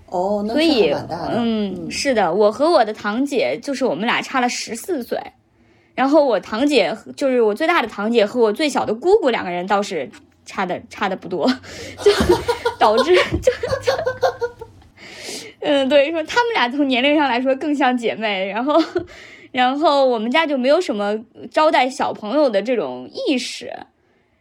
[0.07, 0.93] 哦，那是所以。
[1.33, 5.17] 嗯，是的，我和我的堂姐就是我们俩差了十四岁，
[5.95, 10.09] 然后我堂姐就是我最大的堂姐和我最小的姑姑两个人倒是
[10.45, 11.47] 差的差的不多，
[12.03, 12.11] 就
[12.77, 13.93] 导致就就，
[15.61, 18.77] 嗯，对，说他们俩从年龄上来说更像姐妹，然后
[19.51, 21.17] 然后我们家就没有什么
[21.49, 23.71] 招待小朋友的这种意识。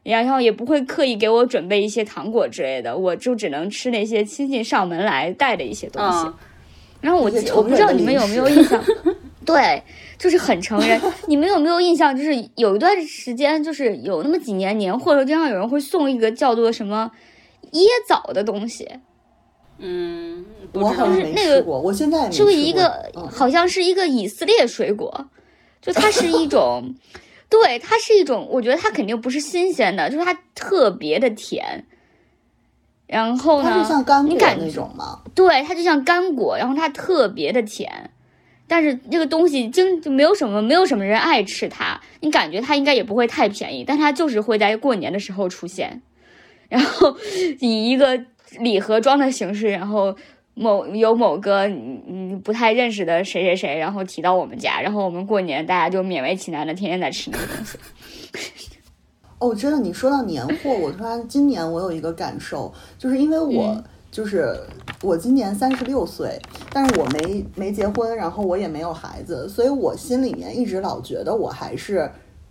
[0.03, 6.27] 然后也不会刻意给我准备一些糖果之类的，我就只能吃那些亲戚上门来带的一些东西。
[6.27, 6.35] 嗯，
[7.03, 8.83] 然后我我不知道你们有没有印象，
[9.45, 9.83] 对，
[10.17, 10.99] 就是很成人。
[11.29, 12.17] 你们有没有印象？
[12.17, 17.11] 就是有一段时间，就是有那么几年年货的时候，经常有人会送一个叫做什么
[17.73, 18.89] 椰枣的东西，
[19.83, 22.53] 嗯，我好像就是那个没吃过，我现在也没吃过。
[22.53, 25.27] 是一个嗯好像是一个以色列水果，
[25.81, 26.95] 就它是一种，
[27.49, 31.87] 对，它是一种，我觉得它肯定不是新鲜的，就是它特别的甜。
[33.07, 35.21] 然后呢，它就像干果你感那种吗？
[35.35, 38.11] 对，它就像干果，然后它特别的甜，
[38.69, 46.03] 但是这个东西经就没有什么没有什么人爱吃它，你感觉它应该也不会太便宜，但它就是会在过年的时候出现，
[46.69, 47.17] 然后
[47.59, 48.27] 以一个
[48.59, 50.15] 礼盒装的形式，然后
[50.55, 57.79] 某有某个你你不太认识的谁谁谁，然后提到我们家，然后我们过年大家就勉为其难的天天在吃那个东西。
[59.39, 64.59] 哦，真的，你说到年货，我突然今年我有一个感受，就是因为我、嗯就是
[65.03, 66.37] 我今年三十六岁，
[66.73, 72.11] 但是我没没结婚，然后我也没有孩子，所以我心里面一直老觉得我还是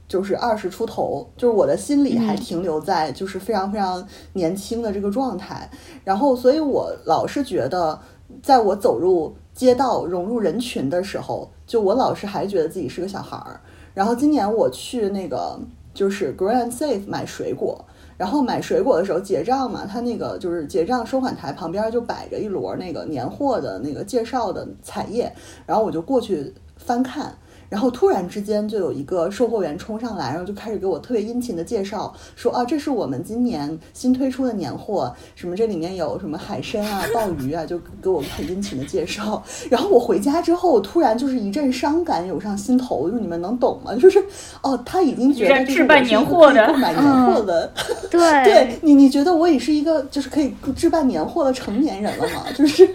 [0.10, 5.70] 就是二十出头，就是我的心里还嗯停留在就是非常非常年轻的这个状态，
[6.04, 7.98] 然后所以我老是觉得，
[8.44, 13.62] 在我走入街道、融入人群的时候，就我老是还觉得自己是个小孩儿。
[13.94, 15.60] 然后今年我去那个
[15.94, 17.86] 就是 Grand Safe 买水果。
[18.18, 25.34] 然后买水果的时候结账嘛，他那个就是结账收款台旁边就摆着一摞那个年货的那个介绍的彩页，
[25.66, 27.34] 然后我就过去翻看。
[27.70, 39.42] 然后突然之间就有一个售货员冲上来，然后就开始给我特别殷勤的介绍，说啊，这是我们今年新推出的年货，什么这里面有什么海参啊、鲍鱼啊，就给我很殷勤的介绍。
[39.70, 43.94] 然后我回家之后，突然就是一阵伤感涌上心头，就是你们能懂吗？
[43.96, 44.24] 就是
[44.64, 47.72] 哦，他已经觉得这是置办年货的购买年货的，
[48.10, 52.46] 对对你你觉得我也是一个就是可以置办年货的成年人了吗？
[52.56, 52.90] 就是。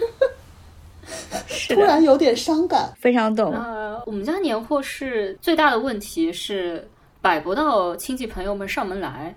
[1.69, 3.53] 突然有点伤感，非常懂。
[3.53, 6.89] 呃，我们家年货是最大的问题是
[7.21, 9.35] 摆不到亲戚朋友们上门来，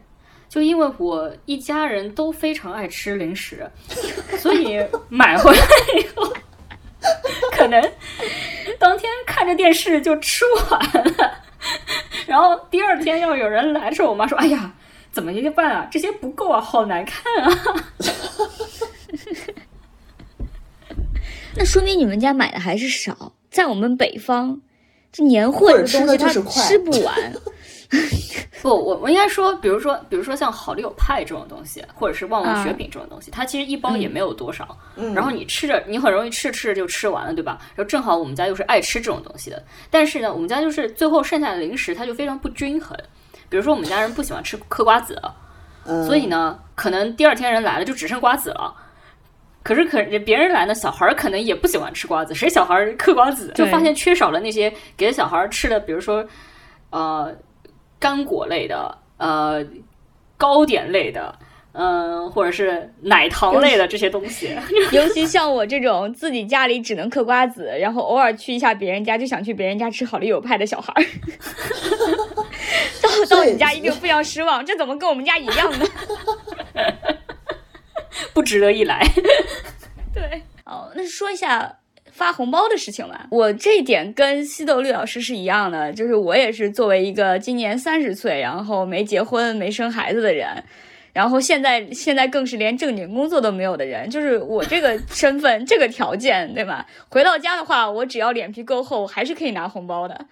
[0.49, 3.69] 就因为我一家人都非常爱吃零食，
[4.38, 5.65] 所以买回来
[5.99, 6.34] 以后，
[7.51, 7.82] 可能
[8.80, 10.80] 当天看着电视就吃完
[11.17, 11.32] 了，
[12.25, 14.73] 然后第二天要有人来的时候，我妈说：“哎呀，
[15.12, 15.88] 怎么一办啊？
[15.91, 17.86] 这些不够啊，好难看啊。”
[21.57, 24.61] 那说明你们家买的还是少，在我们北方，
[25.11, 27.33] 这年货这东西它吃不完。
[28.61, 34.77] 不，我我应该说，比如说，比如说像好丽友派这种东西，或者是旺旺雪饼这种东西，它其实一包也没有多少。
[34.97, 35.13] 嗯。
[35.13, 37.57] 然后你吃着，你很容易吃着吃着就吃完了，对吧？
[37.75, 42.97] 然后正好我们家又是爱吃这种东西的，但是呢，我们家就是最后剩下的零食它就非常不均衡。
[43.47, 45.17] 比如说我们家人不喜欢吃嗑瓜子，
[46.05, 48.75] 所以呢，可能第二天人来了就只剩瓜子了。
[49.67, 56.25] 可是，可别人来呢，小孩儿可能也不喜欢吃瓜子，谁小孩儿嗑瓜子，就发现缺少了那些给小孩儿吃的，比如说，
[56.89, 57.36] 呃，
[57.99, 59.62] 干果类的，呃，
[60.38, 61.38] 糕点类的，
[61.73, 64.56] 嗯，或者是奶糖类的这些东西。
[64.93, 71.03] 尤其像我这种自己家里只能嗑瓜子，然后偶尔去一下别人家就想去别人家吃好丽友派的小孩儿，
[73.03, 75.86] 到到你家一定非常失望，这怎么跟我们家一样呢？
[78.38, 79.04] 不值得一来。
[80.13, 81.80] 对，哦，那说一下
[82.12, 83.26] 发红包的事情吧。
[83.32, 90.63] 我这一点跟西豆绿老师是一样的，就是我也是作为一个今年三十岁，然后没结婚、没生孩子的人，
[91.13, 94.08] 然后现在现在更是连正经工作都没有的人。
[94.08, 96.86] 就是我这个身份、 这个条件，对吧？
[97.10, 100.28] 回到家的话，我只要脸皮够厚，还是可以拿红包的。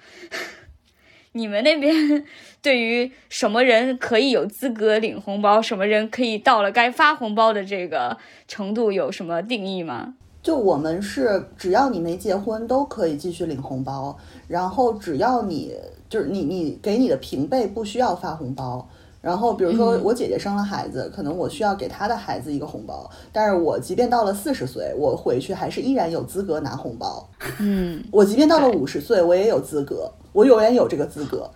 [1.34, 2.24] 你们那边
[2.66, 10.16] 对于什么人可以有资格领红包，什么人可以到了该发红包的这个程度有什么定义吗？
[10.42, 15.76] 就我们是只要你没结婚都可以继续领红包，然后只要你
[16.10, 18.90] 就是你你给你的平辈不需要发红包。
[19.22, 27.30] 然后比如说我姐姐生了孩子，可能我需要给她的孩子一个红包，但是我即便到了四十岁，我回去还是依然有资格拿红包。
[27.60, 30.12] 嗯，我即便到了五十岁，我也有资格。
[30.36, 31.50] 我永远有这个资格，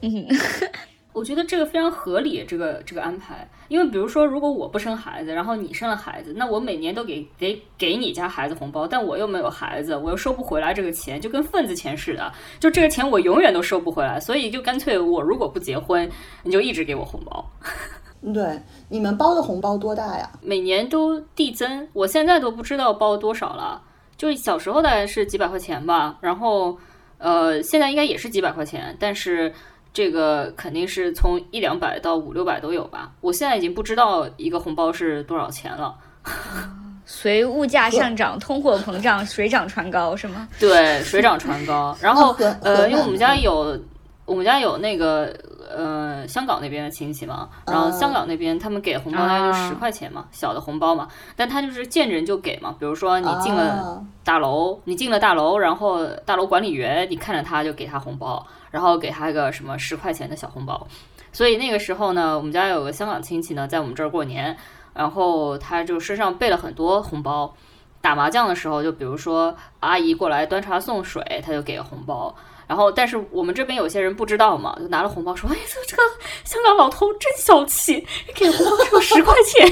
[0.00, 0.26] 嗯，
[1.14, 16.10] 我觉得这个非常合理，这个这个安排，因为比如说，如果我不生孩子，然后你生了孩子，那我每年都给给给你家孩子红包，但我又没有孩子，我又收不回来这个钱，就跟份子钱似的，就这个钱我永远都收不回来，所以就干脆我如果不结婚，
[16.42, 17.48] 你就一直给我红包。
[18.34, 20.28] 对，你们包的红包多大呀？
[20.40, 23.80] 每年都递增，我现在都不知道包多少了，
[24.16, 26.76] 就小时候大概是几百块钱吧，然后。
[27.22, 29.52] 呃，现在应该也是几百块钱，但是
[29.94, 33.12] 这个肯定是从一两百到五六百都有吧。
[33.20, 35.94] 我现在已经不知道一个红包是多少钱了。
[37.06, 40.48] 随物价上涨、通货膨胀水涨船高是吗？
[40.58, 41.96] 对，水涨船高。
[42.00, 43.80] 然后呃，因为我们家有
[44.24, 45.34] 我们家有那个。
[45.76, 52.74] 呃，香港那边的亲戚嘛，然后香港那边他们给红包大概就十块钱嘛，小的红包嘛，但他就是见人就给嘛。
[52.78, 60.86] 比如说你进了大楼，你进了大楼，然后大楼管理员你看着他就给他红包，然后给他一个什么十块钱的小红包。
[61.32, 64.56] 所以那个时候呢，我们家有个香港亲戚呢，在我们这儿过年，
[64.94, 67.54] 然后他就身上备了很多红包，
[68.00, 72.34] 打麻将的时候就比如说阿姨过来端茶送水，他就给个红包。
[72.66, 76.02] 然后，但是我们这边有些人不知道嘛，就拿了红包说：“哎，这这个
[76.44, 79.70] 香港老头真小气，给红包只有十块钱。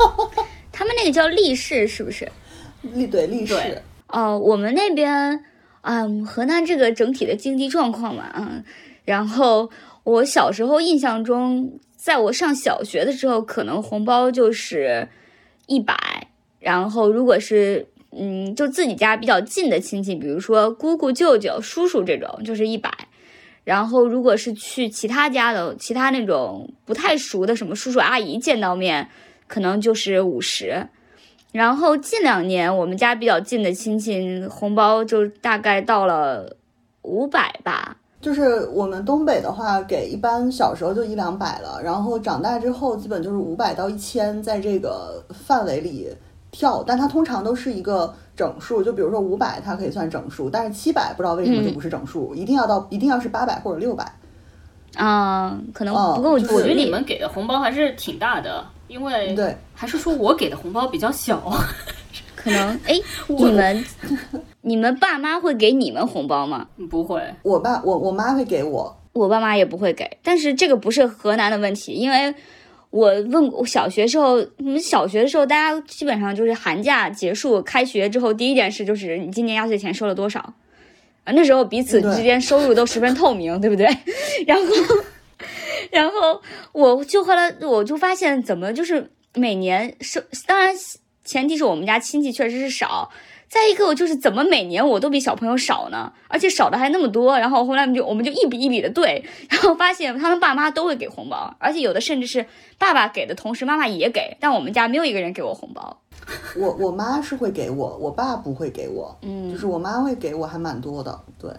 [0.70, 2.30] ”他们那个叫利是，是不是？
[2.82, 3.82] 利对利是。
[4.08, 5.44] 哦，我们那边，
[5.80, 8.62] 嗯，河南这个整体的经济状况嘛，嗯，
[9.04, 9.70] 然后
[10.04, 15.08] 我小时候印象中，在我上小学的时候，可能红包就是
[15.66, 15.96] 一百，
[16.60, 17.88] 然后如果是。
[18.18, 22.90] 嗯，就自己家比较近的亲戚，比如说姑姑、舅舅、叔叔这种，就是一百。
[23.64, 29.08] 然后如果是去其他家的，其他那种不太熟的什么叔叔阿姨见到面，
[29.46, 30.88] 可能就是五十。
[31.52, 36.56] 然后近两年我们家比较近的亲戚，红包就大概到了
[37.02, 37.96] 五百吧。
[38.20, 46.08] 就是我们东北的话，给一般小时候就一两百了，然后长大之后基本就是五百到一千，在这个范围里
[46.58, 54.10] 跳，但它通常都是一个整数，就比如说五百，它可以算整数，但是七百不知道为什么就不是整数，一定要到一定要是八百或者六百。
[54.96, 61.52] 啊，可能嗯不够就是我觉得你们给的红包还是挺大的，因为对，还是说我给的红包比较小。
[62.34, 62.94] 可能哎，
[63.28, 63.84] 你们
[64.62, 66.66] 你们爸妈会给你们红包吗？
[66.88, 72.34] 不会，我爸我我妈会给我，我爸妈也不会给，但是这个不是河南的问题，因为
[72.96, 80.40] 我问过小学时候，我们小学的时候，大家基本上就是寒假结束、开学之后，第一件事就是你今年压岁钱收了多少
[81.24, 81.32] 啊？
[81.34, 83.86] 那时候彼此之间收入都十分透明，对不对？
[84.46, 84.64] 然后，
[85.92, 86.40] 然后
[86.72, 90.74] 我就后来我就发现，怎么就是每年收，当然
[91.22, 93.10] 前提是我们家亲戚确实是少。
[93.48, 96.12] 再一个，就是怎么每年我都比小朋友少呢？
[96.28, 97.38] 而且少的还那么多。
[97.38, 102.46] 然后后来我们就我们就一笔一笔的对， 然后发现他们爸妈都会给红包，而且有的甚至是
[102.78, 106.00] 爸爸给的同时妈妈也给，但我们家没有一个人给我红包。
[106.58, 111.50] 我我妈是会给我，我爸不会给我，嗯就是我妈会给我还蛮多的，对。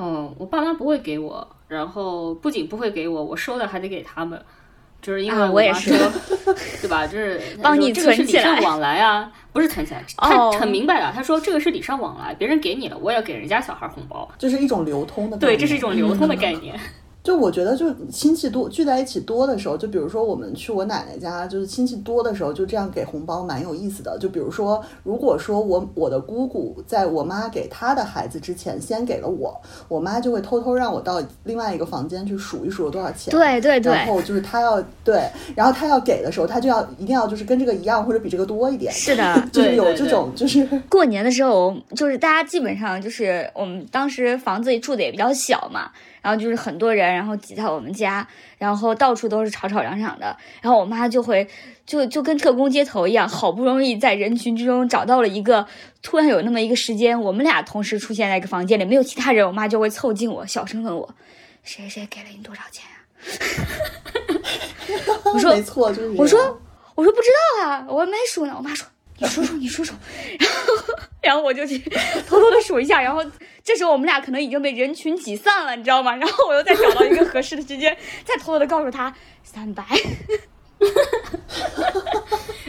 [0.00, 4.40] 嗯，我爸妈不会给我，然后不仅不会给我，我收的还得给他们，
[5.08, 6.12] 就是因为啊我也是妈说，
[6.82, 7.06] 对吧？
[7.06, 16.78] 就是 帮你这个是存起来礼尚往来啊，不是存起来，他哦很明白的，他说这个是礼尚往来，别人给你了，我也要给人家小孩红包，就是一种流通的对，这是一种流通的概念。
[17.28, 24.16] 就我觉得，就亲戚多聚在一起多的时候，就比如说我们去我奶奶家，就是亲戚多的时候，就这样给红包蛮有意思的。
[24.18, 29.54] 就比如说，如果说我我的姑姑在我妈给她的孩子之前先给了我，
[29.88, 33.30] 我妈就会偷偷让我到另外一个房间去数一数有多少钱。
[33.30, 38.90] 对对对然后就是她要对，然后她要给的时候，她就要一定要就是跟这个一样或者比这个多一点。
[38.90, 45.90] 是的， 就是有这种就是过年的时候，就是大家基本上就是我们当时房子里住的也比较小嘛，
[46.22, 48.26] 然后就是很多人，然后挤在我们家，
[48.58, 51.48] 然后到处都是吵吵嚷嚷的，然后我妈就会
[51.86, 55.66] 就就跟特工接头一样，好不容易在人群之中找到了一个，
[56.02, 61.14] 突然有那么一个时间，我们俩同时出现在一个房间里，没有其他人，我妈就会凑近我，小声问我，
[61.62, 62.96] 谁谁给了你多少钱啊？
[65.32, 66.60] 我说没错，就是我说
[66.94, 68.54] 我说不知道啊，我还没数呢。
[68.56, 68.86] 我妈说
[69.18, 69.94] 你数数，你数数。
[70.38, 71.78] 然后 然后我就去
[72.26, 73.22] 偷偷的数一下，然后
[73.62, 76.14] 这时候我们俩可能已经被人群挤散了，你知道吗？
[76.16, 79.12] 然后我又再找到一个合适的时间，再偷偷的告诉他
[79.42, 79.84] 三百。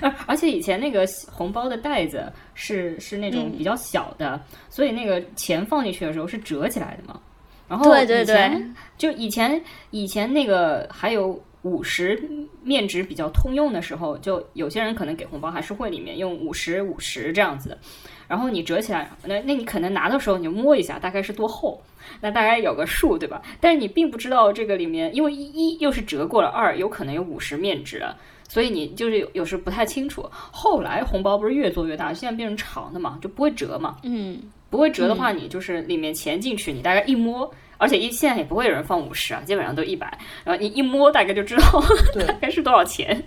[0.02, 7.22] 而 而且以前那个红包的袋子是是那种比较小的，所以那个钱放进去的时候是折起来的嘛。
[7.68, 12.22] 然后对对以前就以前以前那个还有五十
[12.64, 17.78] 面值比较通用的时候，就有些人可能给红包还是会里面用五十五十这样子的。
[18.28, 21.82] 然后你折起来，那那你可能拿的时候你就摸一下，大概是多厚，
[22.22, 23.42] 那大概有个数，对吧？
[23.60, 28.16] 但是你并不知道这个里面，因为一一又是折过了，二有可能有五十面值了。
[28.48, 30.28] 所以你就是有有时不太清楚。
[30.32, 33.98] 后来红包不是越做越大，现在变成长的嘛，就不会折嘛。
[34.04, 34.40] 嗯，
[34.70, 40.06] 不会折的话，你就是里面钱进去，你大概一摸，而且一现在也不会有人放五十啊，基本上都一百，
[40.44, 41.64] 然后你一摸大概就知道
[42.28, 43.24] 大概是多少钱。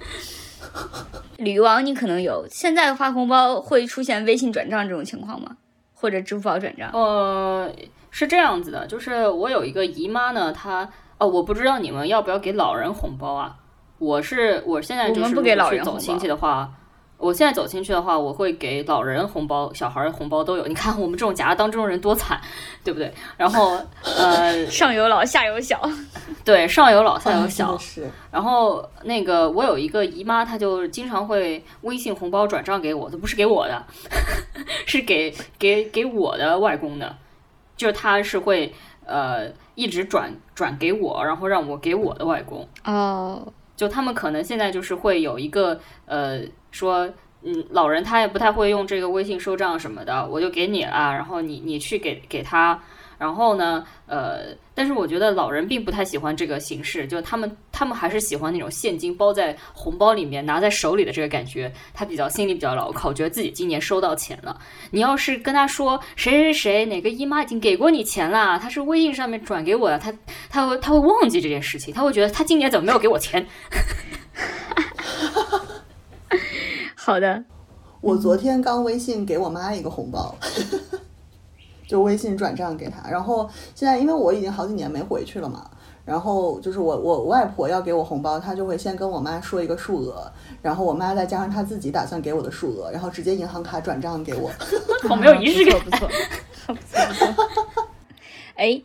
[1.38, 5.57] 女王你可能有，现在发红包会出现微信转账这种情况吗？
[5.94, 6.90] 或者支付宝转账？
[6.92, 7.68] 呃，
[8.11, 10.88] 是这样子的，就是我有一个姨妈呢，她
[11.18, 13.57] 哦，我不知道你们要不要给老人红包啊？
[13.98, 16.70] 我是我现在就是我们不给老人走亲戚的话。
[17.22, 20.66] 我现在走进去的话，我会给老人红包、小孩儿红包都有。
[20.66, 22.40] 你看我们这种夹当这种人多惨，
[22.82, 23.14] 对不对？
[23.36, 25.80] 然后，呃， 上有老下有小，
[26.44, 33.80] 对，上有老下有小，是然后那个我有一个姨妈，她就经常会微信红包转账给我，都不是给我的，
[34.86, 37.16] 是给给给我的外公的，
[37.76, 38.74] 就是她是会
[39.06, 42.68] 呃一直转转给我，然后让我给我的外公。
[42.84, 43.46] 哦，
[43.76, 46.40] 就他们可能现在就是会有一个呃
[46.72, 47.08] 说。
[47.44, 52.80] 嗯，老人他也不太会用这个微信收账什么的，我就给你了，然后你你去给给他，
[53.18, 64.56] 然后呢，呃，但是我觉得老人并不太喜欢这个形式，就他们他们还是喜欢那种现金包在红包里面拿在手里的这个感觉，他比较心里比较牢靠，觉得自己今年收到钱了。
[64.92, 70.14] 你要是跟他说谁谁谁哪个姨妈已经给过你钱了，他是微信上面转给我的，他
[70.48, 73.44] 他会他会忘记这件事情，他会觉得他今年怎么没有给我钱？
[77.05, 77.42] 好的，
[78.00, 80.32] 我昨天刚微信给我妈一个红包，
[81.88, 83.11] 就微信转账给她。
[83.11, 85.68] 然后现在因为我已经好几年没回去了嘛，
[86.05, 90.30] 然后就是我我外婆要给我红包，她就会先跟我妈说一个数额，
[90.62, 94.48] 然后我妈再加上她自己打算给我的数额，然后直接银行卡转账给我。
[95.09, 95.80] 好没有仪式感。
[95.80, 97.46] 不错不错，不错不错。
[98.55, 98.80] 哎，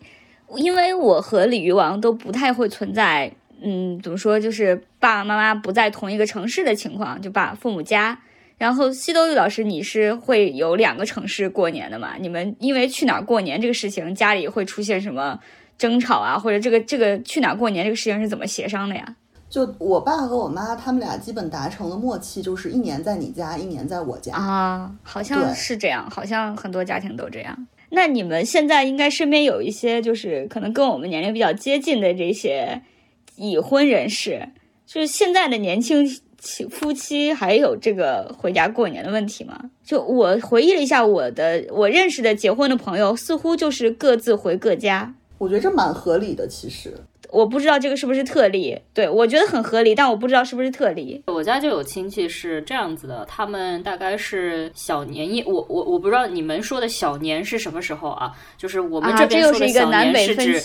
[0.55, 3.31] 因为我和鲤鱼王都不太会存在，
[3.61, 8.19] 嗯，怎么说，就是爸爸妈妈不在同一个城市的情况，就爸父母家。
[8.57, 12.15] 然后西多玉老师，你是会有两个城市过年的嘛？
[12.19, 15.39] 你们因为去哪儿过年这个事情，家里会出现什么
[15.77, 16.39] 争吵啊？
[16.39, 19.15] 或者这个这个去哪儿过年这个事情是怎么协商的呀？
[19.49, 27.67] 就我爸和我妈他们俩基本达成了默契，就是一年在你家，一年在我家啊，好像是这样，好像很多家庭都这样。
[27.89, 32.81] 那你们现在应该身边有一些就是可能跟我们年龄比较接近的这些
[33.37, 34.49] 已婚人士，
[34.85, 36.05] 就是现在的年轻
[36.69, 39.57] 夫妻还有这个回家过年的问题吗？
[39.83, 46.93] 就我回忆了一下，我的我认识的结婚的朋友似乎就是各自回各家，我觉得这蛮合理的，其实。
[47.29, 51.21] 我不知道这个是不是特例，对我觉得很合理，但我不知道是不是特例。
[51.27, 58.31] 我家就有亲戚是这样子的，他们大概是小年夜，我我我不知道你们说的小年是什么时候啊？
[58.57, 60.59] 就是我们这边说的小年是指，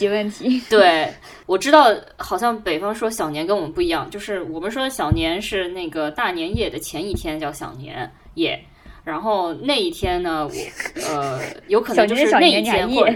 [0.71, 1.13] 对，
[1.47, 8.59] 我知道，好像北方说小年跟我们不一样，就是我们说的小年是那个大年夜的前一天叫小年夜，
[9.05, 13.15] 然后那一天呢，我呃有可能就是那一天或者。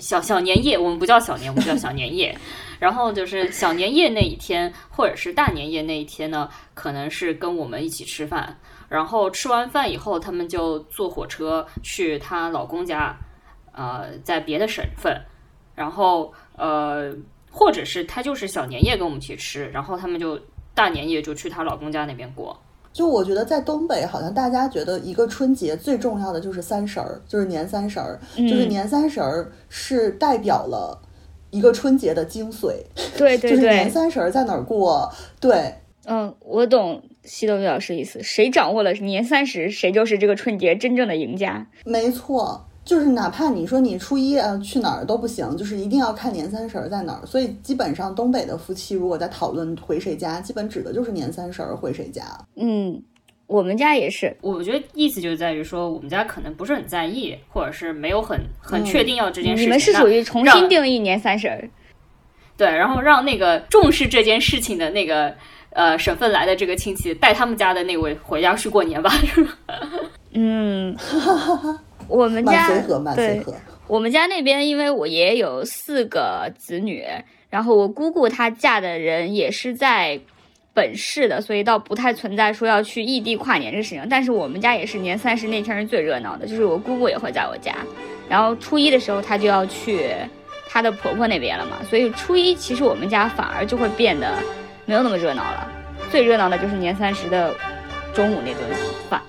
[0.00, 2.36] 小小年夜，我们不叫小年，我们叫小年夜。
[2.78, 8.56] 然后就是小年夜那一天，或者是大年夜那一天呢，可能是跟我们一起吃饭。
[8.88, 13.16] 然后吃完饭以后，他们就坐火车去她老公家，
[13.72, 15.20] 呃，在别的省份。
[15.74, 17.12] 然后呃，
[17.50, 20.40] 或者是她就是小年夜跟我们一起吃，然后他们就
[20.74, 22.56] 大年夜就去她老公家那边过。
[22.92, 31.00] 就我觉得在东北，好像大家觉得一个春节最重要的就是三十儿，就是年三十儿，就是年三十儿是代表了
[31.50, 32.74] 一个春节的精髓。
[33.16, 35.12] 对对对，就是年三十儿在哪儿过？
[35.38, 35.74] 对，
[36.06, 41.68] 嗯，我懂西多米老师意思，谁掌握了年三十，谁就是这个春节真正的赢家。
[41.84, 42.64] 没错。
[42.88, 47.26] 就是哪怕你说你初一啊去哪儿都不行，就是一定要看年三十儿在哪儿。
[47.26, 52.22] 所以基本上东北的夫妻如果在讨论回谁家，基本指的就是年三十儿回谁家。
[52.56, 53.02] 嗯，
[53.46, 54.34] 我们家也是。
[54.40, 59.66] 我觉得意思就在于说，我们家可能不是很在意，或者是没有很很确定要这件事情。
[59.66, 61.68] 你们是属于重新定义年三十儿。
[62.56, 65.36] 对，然后让那个重视这件事情的那个
[65.74, 69.52] 呃省份来的这个亲戚带他们家的那位回家去过年吧，是吧？
[70.32, 70.96] 嗯。
[72.08, 72.68] 我们家
[73.14, 73.44] 对，
[73.86, 77.04] 我们家那边，因为我爷爷有四个子女，
[77.50, 80.18] 然后我姑姑她嫁的人也是在
[80.74, 84.06] 本市的，所以倒不太存在说要去异地跨年这个事情。
[84.08, 87.74] 但是我们家也是年三十那天是最热闹的，就是我姑姑也会在我家，
[88.28, 90.10] 然后初一的时候她就要去
[90.68, 94.34] 她的婆婆那边了嘛，所以初一其实我们家反而就会变得
[94.86, 95.70] 没有那么热闹了。
[96.10, 97.54] 最热闹的就是年三十的
[98.14, 98.62] 中午那顿
[99.10, 99.20] 饭。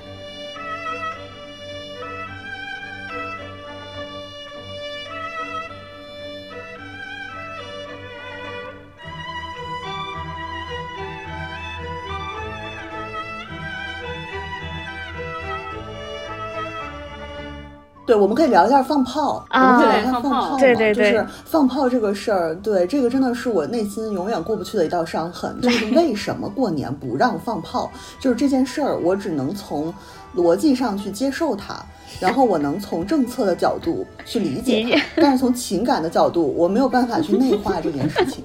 [18.09, 19.45] 对，我们可以聊一下放炮。
[19.51, 25.61] 我们可以聊一下放炮对对对，就是放炮这个事儿，对这个真的是我内心永远过不去的一道伤痕。
[25.61, 27.91] 就是为什么过年不让放炮？
[28.19, 29.93] 就是这件事儿，我只能从
[30.35, 31.75] 逻辑上去接受它，
[32.19, 38.43] 然后我能从政策的角度去理解它，但是从情感的角度，我没有办法去内化这件事情。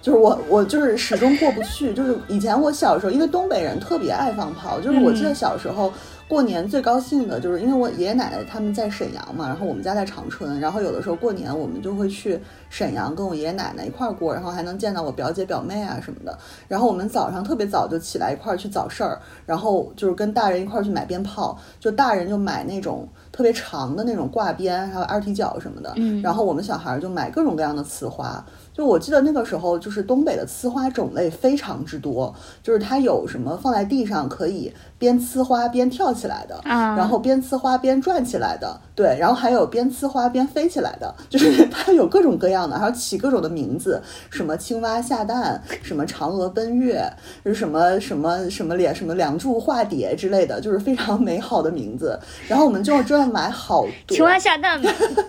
[0.00, 1.92] 就是我，我就是始终过不去。
[1.92, 5.92] 就是以前我小时候，因为东北人特别爱放炮，就是我记得小时候。
[6.30, 16.38] 过年最高兴的就是因为我爷爷奶奶他们在沈阳嘛，然后我们家在长春，然后有的时候过年我们就会去沈阳跟我爷爷奶奶一块儿过，然后还能见到我表姐表妹啊什么的。
[16.68, 23.08] 然后我们早上特别早就起来一块儿去早市儿，然后就是跟大人一块儿去买鞭炮，就大人就买那种
[23.40, 28.44] 特别长的那种挂鞭，还有二踢脚什么的，然后我们小孩就买各种各样的呲花。
[28.72, 47.02] 就我记得那个时候，就是东北的呲花种类非常之多，就是它有什么放在地上可以边呲花边跳起来的，啊然后边呲花边转起来的，对，然后还有边呲花边飞起来的，就是 它有各种各样的，还有起各种的名字，什么青蛙下蛋，什么嫦娥奔月，
[47.44, 52.18] 是什么什么什么脸什么梁祝化蝶之类的，就是非常美好的名字。
[52.46, 54.80] 然后我们就真的买好多青蛙下蛋，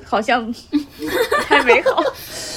[0.03, 0.53] 好像
[1.47, 2.01] 太美好，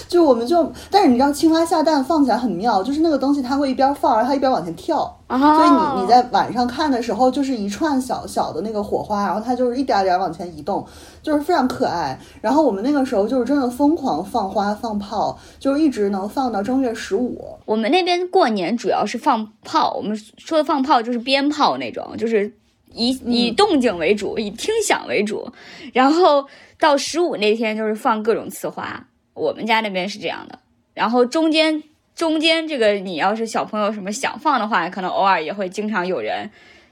[0.09, 0.73] 就我们就。
[0.91, 10.87] 但是你知道青蛙下蛋放起来很妙，就是那个东西它会一边放，然后它一边往前跳，所以你你在晚上看的时候，就是一串小小的那个火花，然后它就是一点点往前移动，
[11.23, 12.19] 就是非常可爱。
[12.41, 17.41] 然后我们那个时候就是真的疯狂放花放炮，就是一直能放到正月十五。
[17.65, 22.53] 我们那边过年主要是放炮，我们说的放炮就是鞭炮那种，就是
[22.95, 25.47] 以以动静为主，以听响为主。
[25.93, 26.47] 然后
[26.79, 29.07] 到十五那天就是放各种呲花。
[29.35, 30.59] 我们家那边是这样的。
[30.95, 31.83] 然后中间
[32.15, 36.49] 中间这个，你要是小朋友什么想放的话，可能偶尔也会经常有人，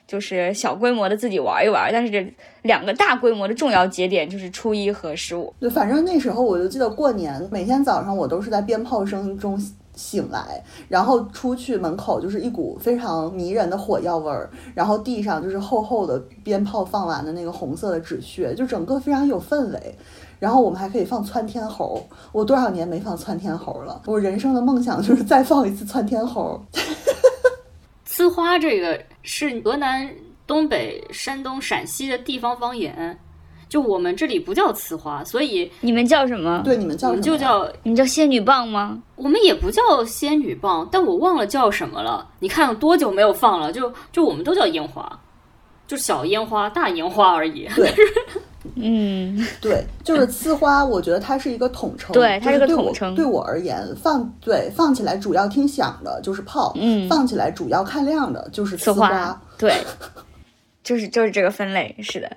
[0.06, 1.88] 就是小规模的自己玩一玩。
[1.92, 5.54] 但是这两个大规模的重要节点就是初一和十五。
[5.60, 9.56] 对，反正那时候我就记得过年每天早上我都是在鞭炮声中
[9.94, 19.94] 醒来，然后出去门口就是一股非常迷人的火药味儿，然后地上就是厚厚的鞭炮放完的那个红色的纸屑，就整个非常有氛围。
[20.38, 24.02] 然后我们还可以放窜天猴，我多少年没放窜天猴了。
[24.06, 26.60] 我人生的梦想就是再放一次窜天猴。
[28.04, 30.10] 呲花这个是河南、
[30.46, 33.16] 东北、山东、陕西的地方方言，
[33.72, 36.60] 就我们这里不叫呲花，所以你们叫什么？
[36.62, 39.00] 对，你们叫我们就叫你们叫仙女棒吗？
[39.16, 42.28] 我们也不叫仙女棒，但我忘了叫什么了。
[42.40, 43.72] 你看多久没有放了？
[43.72, 45.18] 就就我们都叫烟花，
[45.86, 47.66] 就小烟花、大烟花而已。
[47.74, 47.90] 对。
[48.76, 53.14] 嗯，对，就是呲花，我觉得它是一个统称，对，它是个统称。
[53.14, 59.74] 对我而言，放对放起来主要听响的就是炮，嗯，放起来主要看亮的就是呲花，对，
[60.84, 62.30] 就是就是这个分类，是的。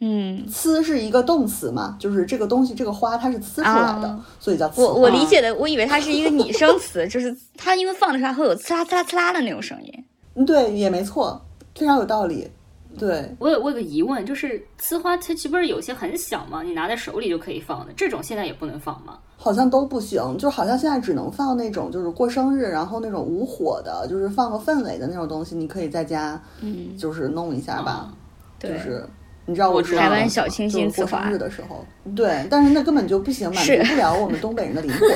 [0.00, 4.82] 嗯，呲是一个动词嘛，就是这个东西这个花它是呲出来的，所以叫呲花。
[4.84, 10.04] 我我理解的，我以为它是一个拟声词， 就是它因为放的时候会有呲啦呲啦呲啦的那种声音。
[10.34, 11.40] 嗯，对，也没错，
[11.74, 12.50] 非常有道理。
[12.98, 16.62] 对我有我有个疑问，就是呲花它岂不是有些很小吗？
[16.62, 19.18] 你拿在手里就可以放的，这种现在也不能放吗？
[19.36, 28.10] 好像都不行，就好像现在只能放那种就是过生日，然后那种无火的，就是放个氛围的那种东西，你可以在家，嗯，就是弄一下吧。
[28.58, 29.06] 对，就是
[29.46, 31.84] 你知道我台湾小清新过生日的时候，
[32.14, 35.08] 对，但是那根本就不行，满足不了我们东北人的灵魂，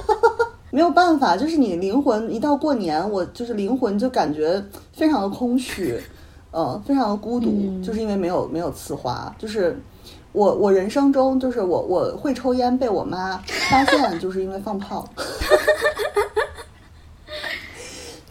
[0.70, 4.62] 没有办法，就是你灵魂一到过年，我就是灵魂就感觉
[4.92, 6.00] 非常的空虚。
[6.54, 9.34] 嗯，非常的孤独，就是因为没有没有刺花。
[9.38, 9.74] 就是
[10.32, 15.08] 我我人生中，就是我我会抽烟，被我妈发现，就是因为放炮。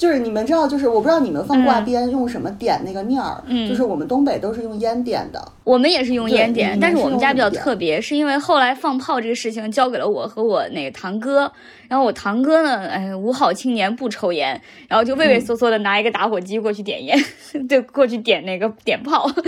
[0.01, 3.39] 就是你们知道，就是我不知道你们放挂鞭用什么点那个面儿，
[3.69, 11.51] 就是我们东北都是用烟点的，我们也是用烟点，但是我们家比较特别，是因为后来放炮这个事情交给了我和我那个堂哥，
[11.87, 17.15] 然后我堂哥呢，哎，五好青年不抽烟，然后就畏畏缩缩的拿一个打火机过去点烟，
[17.69, 19.29] 就过去点那个点炮。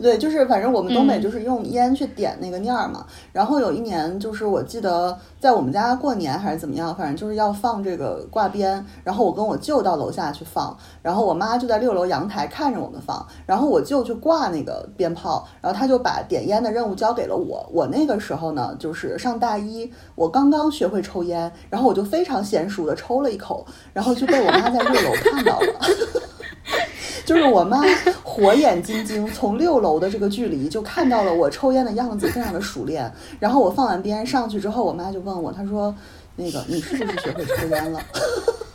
[0.00, 3.04] 对，就是反正我们东北就是用烟去点那个念儿嘛。
[3.32, 8.84] 然后有一年，就是我记得在我们家过年还是怎么样，反正就是要放这个挂鞭。
[9.04, 13.26] 然后我跟我舅到楼下去放，然后我妈就在六楼阳台看着我们放。
[13.44, 17.68] 然后我舅去挂那个鞭炮，然后他就把点烟的任务交给了我。
[17.70, 25.66] 我那个时候呢，就是上大一，我刚刚学会抽烟，然后我就非常娴熟的抽了一口，然后就被我妈在六楼看到了。
[27.24, 27.80] 就是我妈
[28.22, 33.10] 火眼金睛，从六楼的这个距离就看到了我抽烟的样子，非常的熟练。
[33.38, 35.94] 然后我放完鞭上去之后，我妈就问我，她说
[36.36, 38.00] ：“那个你是不是学会抽烟了？”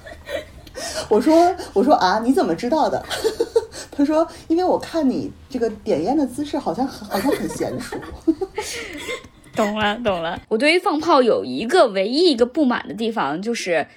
[1.09, 3.03] 我说：“我说啊，你怎么知道的？”
[3.91, 7.95] 她说：“因为我看你这个点烟的姿势，好像好像很娴熟。”
[9.55, 10.39] 懂了，懂了。
[10.49, 13.87] 我对于放炮有一个唯一一个不满的地方，就是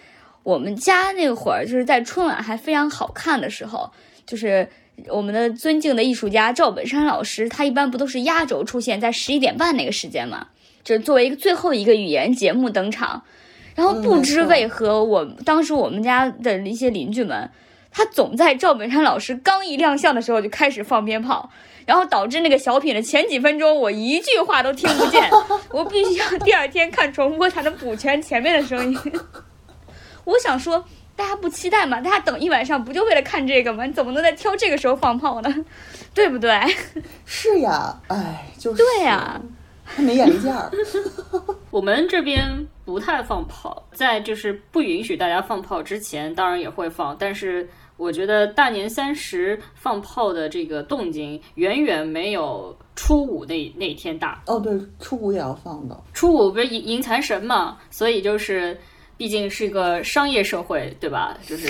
[0.49, 3.91] 我们家那会儿就是在春晚还非常好看的时候。
[4.25, 4.67] 就是
[5.09, 10.47] 我们的尊敬的艺术家赵本山老师，他一般不都是压轴出现在十一点半那个时间嘛？
[10.83, 13.23] 就是作为一个最后一个语言节目登场。
[13.75, 17.51] 然后不知为何，我当时我们家的一些邻居们，
[17.91, 21.51] 他总在赵本山老师刚一亮相的时候就开始放鞭炮，
[21.85, 25.31] 然后导致那个小品的前几分钟我一句话都听不见，
[25.73, 28.99] 我必须要第二天看重播才能补全前面的声音。
[30.29, 30.85] 我想说。
[31.19, 32.01] 大家不期待嘛？
[32.01, 33.85] 大家等一晚上不就为了看这个吗？
[33.85, 35.53] 你怎么能在挑这个时候放炮呢？
[36.15, 36.49] 对不对？
[37.27, 39.41] 是呀，哎，就是对呀，
[39.85, 40.71] 他没眼力见儿。
[41.73, 47.17] 我们这边不太放炮，在就是不允许大家放炮之前，当然也会放。
[47.19, 54.41] 但是我觉得大年三十放炮的这个动静远远没有初五那那天大。
[54.47, 56.01] 哦，对，初五也要放的。
[56.15, 58.79] 初五不是迎迎财神嘛，所以就是。
[59.19, 61.37] 毕竟是一个商业社会，对吧？
[61.45, 61.69] 就是，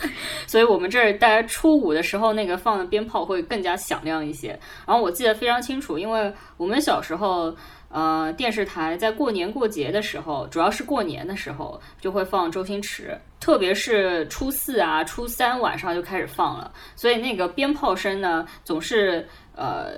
[0.46, 4.48] 所以我们这儿大家初五的时候，那个放的鞭炮会更加响亮一些。
[4.86, 7.56] 然后我记得非常清楚，因为我们小时候，
[7.88, 19.26] 呃，电视台在过年过节的时候，主要是过年的时候就会放周星驰，特别是初四啊、初三晚上就开始放了，所以那个鞭炮声呢，总是
[19.56, 19.94] 呃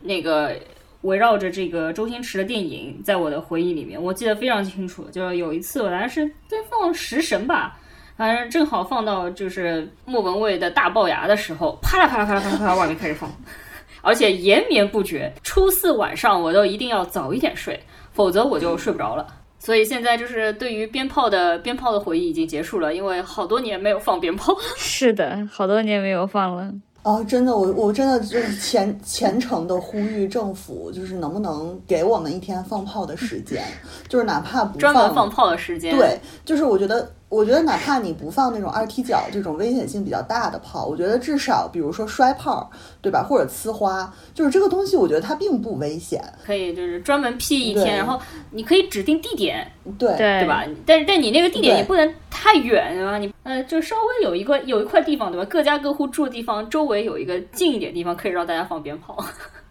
[0.00, 0.54] 那个。
[1.02, 5.04] 围绕着这个周星驰的电影，在我的回忆里面，我记得非常清楚。
[5.10, 7.78] 就是有一次，我来是在放《食神》吧，
[8.16, 13.30] 反正正好放到就是莫文蔚的大龅牙的时候，啪啦啪啦啪啦啪啦啪啦，外面开始放，
[14.02, 15.32] 而且延绵不绝。
[15.42, 17.78] 初四晚上我都一定要早一点睡，
[18.12, 19.26] 否则我就睡不着了。
[19.60, 24.56] 所以现在就是对于鞭炮的鞭炮的回忆已经结束了，因为好多年没有放鞭炮。
[24.78, 26.72] 是的，好多年没有放了。
[27.08, 33.64] 哦，真的，我我真的就是虔虔诚的呼吁政府，就是能不能给我们一天放炮的时间，
[34.08, 35.96] 就是哪怕不专门放炮的时间。
[35.96, 37.10] 对，就是我觉得。
[37.28, 42.70] 我觉得哪怕你不放那种二踢脚这种危险性比较大的炮，我觉得至少比如说摔炮，
[43.02, 43.22] 对吧？
[43.22, 46.24] 或者呲花，就是这个东西，我觉得它并不危险。
[46.42, 48.18] 可以就是专门辟一天，然后
[48.50, 50.64] 你可以指定地点，对对吧？
[50.86, 53.18] 但是但你那个地点也不能太远，对吧？
[53.18, 55.46] 你呃，就稍微有一个有一块地方，对吧？
[55.50, 59.22] 各家各户住的地方周围有一个近一点地方，可以让大家放鞭炮。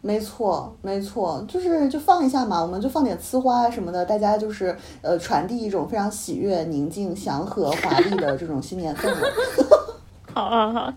[0.08, 9.30] 没错，没错，就是就放一下嘛，我们就放点呲花什么的，大家就是呃传递一种非常喜悦、宁静、祥和、华丽的这种新年氛围。
[10.34, 10.94] 好好好，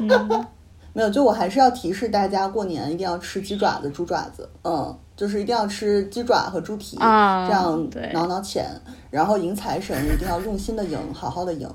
[0.00, 0.46] 嗯，
[0.92, 8.66] 没有，就我还是要提示大家，过年一定要吃鸡爪子、猪爪子，嗯，就是一定要吃鸡爪和猪蹄，这样挠挠钱，
[9.10, 11.66] 然后迎财神一定要用心的迎，好好的迎。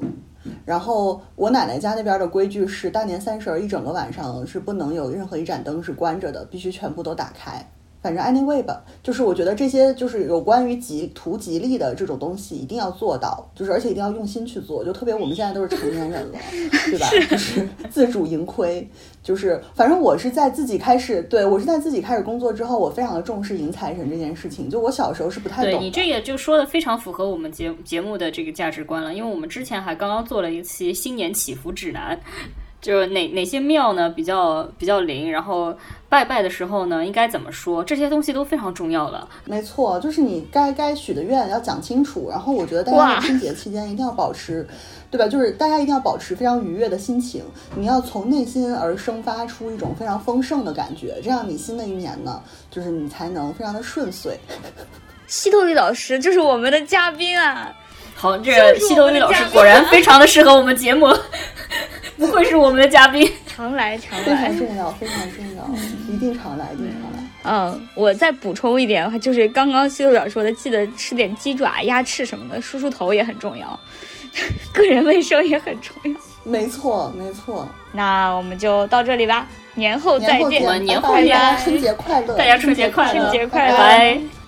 [0.65, 7.71] 然后我奶奶家那边的规矩是，大年三十儿一整个晚上是不能有任何一盏灯是关着的，必须全部都打开。
[8.01, 14.83] 反正 anyway 吧，就是我觉得这些就是有关于吉图吉利的这种东西一定要做到，就是而且一定要用心去做。
[14.83, 16.39] 就特别我们现在都是成年人了，
[16.89, 17.07] 对吧？
[17.29, 18.87] 就是自主盈亏。
[19.23, 24.67] 就是反正我是在自己开始，对我是在自己开始工作之后，我非常的重视迎财神这件事情。
[24.67, 25.71] 就我小时候是不太懂。
[25.71, 32.19] 对你这也就说的非常符合我们节节目的这个价值观了，因为我们之前还刚刚做了一期新年祈福指南。
[32.81, 35.73] 就是哪哪些庙呢比较比较灵，然后
[36.09, 39.27] 拜拜的时候呢应该怎么说，这些东西都非常重要了。
[39.45, 42.27] 没错，就是你该该许的愿要讲清楚。
[42.29, 44.67] 然后我觉得大家春节期间一定要保持，
[45.11, 45.27] 对吧？
[45.27, 47.43] 就是大家一定要保持非常愉悦的心情，
[47.75, 54.39] 你要从内心而生发出一种非常丰盛的感觉，这样你新的一年呢，就是你才能非常的顺遂。
[55.27, 57.73] 西多利老师就是我们的嘉宾啊！
[58.21, 61.07] 好，这个西头女老师果然非常的适合我们节目。
[62.19, 65.67] 不愧是我们的嘉宾，常来常来，非常重要，非常重要，
[66.07, 67.27] 一定常来，一定常来。
[67.43, 73.79] 嗯，我再补充一点，就是刚刚西豆表说的，记得吃点鸡爪、鸭翅什么的，梳梳头也很重要，
[74.71, 76.19] 个人卫生也很重要。
[76.43, 77.67] 没错，没错。
[77.91, 84.40] 那我们就到这里吧，年后再见，年后见，春节快乐，大家春节快乐，春节快乐，拜拜。